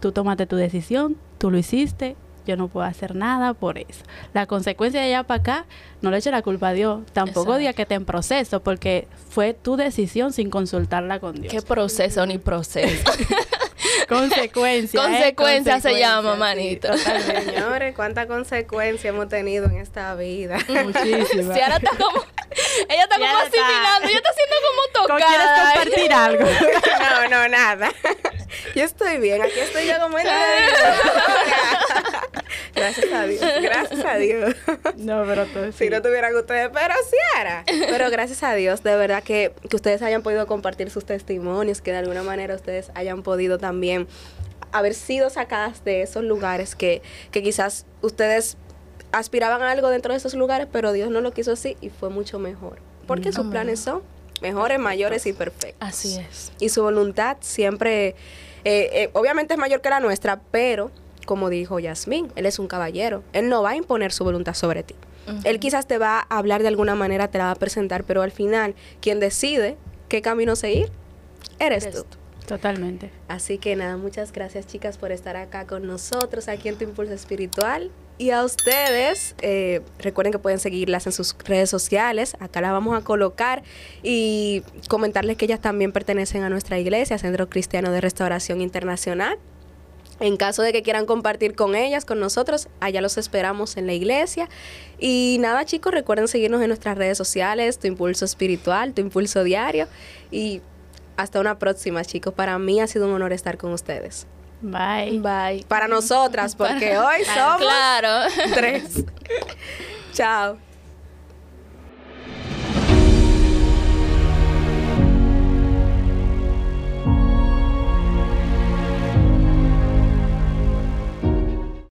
tú 0.00 0.12
tomaste 0.12 0.46
tu 0.46 0.56
decisión, 0.56 1.16
tú 1.38 1.50
lo 1.50 1.58
hiciste 1.58 2.16
yo 2.46 2.56
no 2.56 2.68
puedo 2.68 2.86
hacer 2.86 3.14
nada 3.14 3.54
por 3.54 3.78
eso. 3.78 4.04
La 4.32 4.46
consecuencia 4.46 5.00
de 5.00 5.06
allá 5.06 5.22
para 5.24 5.40
acá, 5.40 5.66
no 6.02 6.10
le 6.10 6.18
eche 6.18 6.30
la 6.30 6.42
culpa 6.42 6.68
a 6.68 6.72
Dios. 6.72 7.00
Tampoco 7.12 7.56
diga 7.56 7.72
que 7.72 7.82
esté 7.82 7.94
en 7.94 8.04
proceso, 8.04 8.62
porque 8.62 9.08
fue 9.30 9.54
tu 9.54 9.76
decisión 9.76 10.32
sin 10.32 10.50
consultarla 10.50 11.20
con 11.20 11.40
Dios. 11.40 11.52
¿Qué 11.52 11.62
proceso 11.62 12.26
ni 12.26 12.38
proceso? 12.38 13.10
consecuencia. 14.08 15.00
consecuencia 15.04 15.80
se 15.80 15.98
llama, 15.98 16.36
manito. 16.36 16.88
Señores, 16.96 17.94
cuánta 17.94 18.26
consecuencia 18.26 19.10
hemos 19.10 19.28
tenido 19.28 19.66
en 19.66 19.76
esta 19.76 20.14
vida. 20.14 20.58
Muchísimas. 20.68 21.56
Si 21.56 21.62
ahora 21.62 21.76
está 21.76 21.90
como, 21.96 22.24
ella 22.88 23.02
está 23.02 23.16
como 23.18 23.38
asimilando, 23.38 24.08
ella 24.08 24.18
está 24.18 24.30
haciendo 24.30 24.56
como 24.68 25.08
tocada. 25.08 25.26
¿Quieres 25.28 25.48
compartir 25.60 26.12
algo? 26.12 26.44
no, 27.00 27.28
no, 27.28 27.48
nada. 27.48 27.90
Yo 28.74 28.84
estoy 28.84 29.18
bien, 29.18 29.42
aquí 29.42 29.58
estoy 29.58 29.86
yo 29.86 30.00
como 30.00 30.18
Gracias 32.84 33.12
a 33.12 33.26
Dios, 33.26 33.40
gracias 33.62 34.04
a 34.04 34.16
Dios. 34.16 34.54
No, 34.96 35.24
pero 35.26 35.46
todo 35.46 35.72
Si 35.72 35.88
no 35.88 36.02
tuvieran 36.02 36.34
ustedes, 36.36 36.70
pero 36.72 36.94
Ciara. 37.34 37.64
Pero 37.66 38.10
gracias 38.10 38.42
a 38.42 38.54
Dios, 38.54 38.82
de 38.82 38.96
verdad 38.96 39.22
que, 39.22 39.52
que 39.68 39.76
ustedes 39.76 40.02
hayan 40.02 40.22
podido 40.22 40.46
compartir 40.46 40.90
sus 40.90 41.04
testimonios, 41.04 41.80
que 41.80 41.92
de 41.92 41.98
alguna 41.98 42.22
manera 42.22 42.54
ustedes 42.54 42.90
hayan 42.94 43.22
podido 43.22 43.58
también 43.58 44.06
haber 44.72 44.94
sido 44.94 45.30
sacadas 45.30 45.84
de 45.84 46.02
esos 46.02 46.24
lugares 46.24 46.74
que, 46.74 47.00
que 47.30 47.42
quizás 47.42 47.86
ustedes 48.02 48.56
aspiraban 49.12 49.62
a 49.62 49.70
algo 49.70 49.88
dentro 49.88 50.12
de 50.12 50.18
esos 50.18 50.34
lugares, 50.34 50.66
pero 50.70 50.92
Dios 50.92 51.10
no 51.10 51.20
lo 51.20 51.32
quiso 51.32 51.52
así 51.52 51.76
y 51.80 51.88
fue 51.88 52.10
mucho 52.10 52.38
mejor. 52.38 52.78
Porque 53.06 53.32
sus 53.32 53.46
planes 53.46 53.80
son 53.80 54.02
mejores, 54.42 54.78
mayores 54.78 55.26
y 55.26 55.32
perfectos. 55.32 55.76
Así 55.80 56.16
es. 56.16 56.52
Y 56.58 56.70
su 56.70 56.82
voluntad 56.82 57.36
siempre, 57.40 58.08
eh, 58.64 58.90
eh, 58.92 59.10
obviamente 59.12 59.54
es 59.54 59.60
mayor 59.60 59.80
que 59.80 59.90
la 59.90 60.00
nuestra, 60.00 60.40
pero 60.50 60.90
como 61.24 61.50
dijo 61.50 61.78
Yasmín, 61.78 62.32
él 62.36 62.46
es 62.46 62.58
un 62.58 62.66
caballero. 62.66 63.22
Él 63.32 63.48
no 63.48 63.62
va 63.62 63.70
a 63.70 63.76
imponer 63.76 64.12
su 64.12 64.24
voluntad 64.24 64.54
sobre 64.54 64.82
ti. 64.82 64.94
Él 65.44 65.58
quizás 65.58 65.86
te 65.86 65.96
va 65.96 66.26
a 66.28 66.38
hablar 66.38 66.62
de 66.62 66.68
alguna 66.68 66.94
manera, 66.94 67.28
te 67.28 67.38
la 67.38 67.44
va 67.44 67.50
a 67.52 67.54
presentar, 67.54 68.04
pero 68.04 68.20
al 68.20 68.30
final, 68.30 68.74
quien 69.00 69.20
decide 69.20 69.78
qué 70.08 70.20
camino 70.20 70.54
seguir, 70.54 70.90
eres, 71.58 71.90
tú. 71.90 72.04
Totalmente. 72.46 73.10
Así 73.26 73.58
que 73.58 73.74
nada, 73.74 73.96
muchas 73.96 74.32
gracias 74.32 74.66
chicas 74.66 74.98
por 74.98 75.12
estar 75.12 75.36
acá 75.36 75.66
con 75.66 75.86
nosotros, 75.86 76.48
aquí 76.48 76.68
en 76.68 76.76
Tu 76.76 76.84
Impulso 76.84 77.14
Espiritual. 77.14 77.90
Y 78.16 78.30
a 78.30 78.44
ustedes, 78.44 79.34
eh, 79.40 79.80
recuerden 79.98 80.32
que 80.32 80.38
pueden 80.38 80.60
seguirlas 80.60 81.06
en 81.06 81.12
sus 81.12 81.34
redes 81.44 81.68
sociales, 81.68 82.36
acá 82.38 82.60
las 82.60 82.70
vamos 82.70 82.96
a 82.96 83.02
colocar 83.02 83.62
y 84.02 84.62
comentarles 84.88 85.36
que 85.36 85.46
ellas 85.46 85.60
también 85.60 85.90
pertenecen 85.90 86.42
a 86.42 86.48
nuestra 86.48 86.78
iglesia, 86.78 87.18
Centro 87.18 87.48
Cristiano 87.48 87.90
de 87.90 88.00
Restauración 88.00 88.60
Internacional. 88.60 89.38
En 90.20 90.36
caso 90.36 90.62
de 90.62 90.72
que 90.72 90.82
quieran 90.82 91.06
compartir 91.06 91.54
con 91.56 91.74
ellas, 91.74 92.04
con 92.04 92.20
nosotros, 92.20 92.68
allá 92.80 93.00
los 93.00 93.18
esperamos 93.18 93.76
en 93.76 93.86
la 93.86 93.94
iglesia. 93.94 94.48
Y 94.98 95.38
nada, 95.40 95.64
chicos, 95.64 95.92
recuerden 95.92 96.28
seguirnos 96.28 96.62
en 96.62 96.68
nuestras 96.68 96.96
redes 96.96 97.18
sociales, 97.18 97.78
Tu 97.78 97.88
Impulso 97.88 98.24
Espiritual, 98.24 98.94
Tu 98.94 99.00
Impulso 99.00 99.42
Diario. 99.42 99.88
Y 100.30 100.62
hasta 101.16 101.40
una 101.40 101.58
próxima, 101.58 102.04
chicos. 102.04 102.32
Para 102.32 102.58
mí 102.58 102.80
ha 102.80 102.86
sido 102.86 103.06
un 103.06 103.14
honor 103.14 103.32
estar 103.32 103.58
con 103.58 103.72
ustedes. 103.72 104.26
Bye. 104.60 105.18
Bye. 105.18 105.64
Para 105.68 105.88
nosotras, 105.88 106.54
porque 106.56 106.96
hoy 106.96 107.24
somos 107.24 107.56
claro. 107.58 108.30
tres. 108.54 109.04
Chao. 110.12 110.58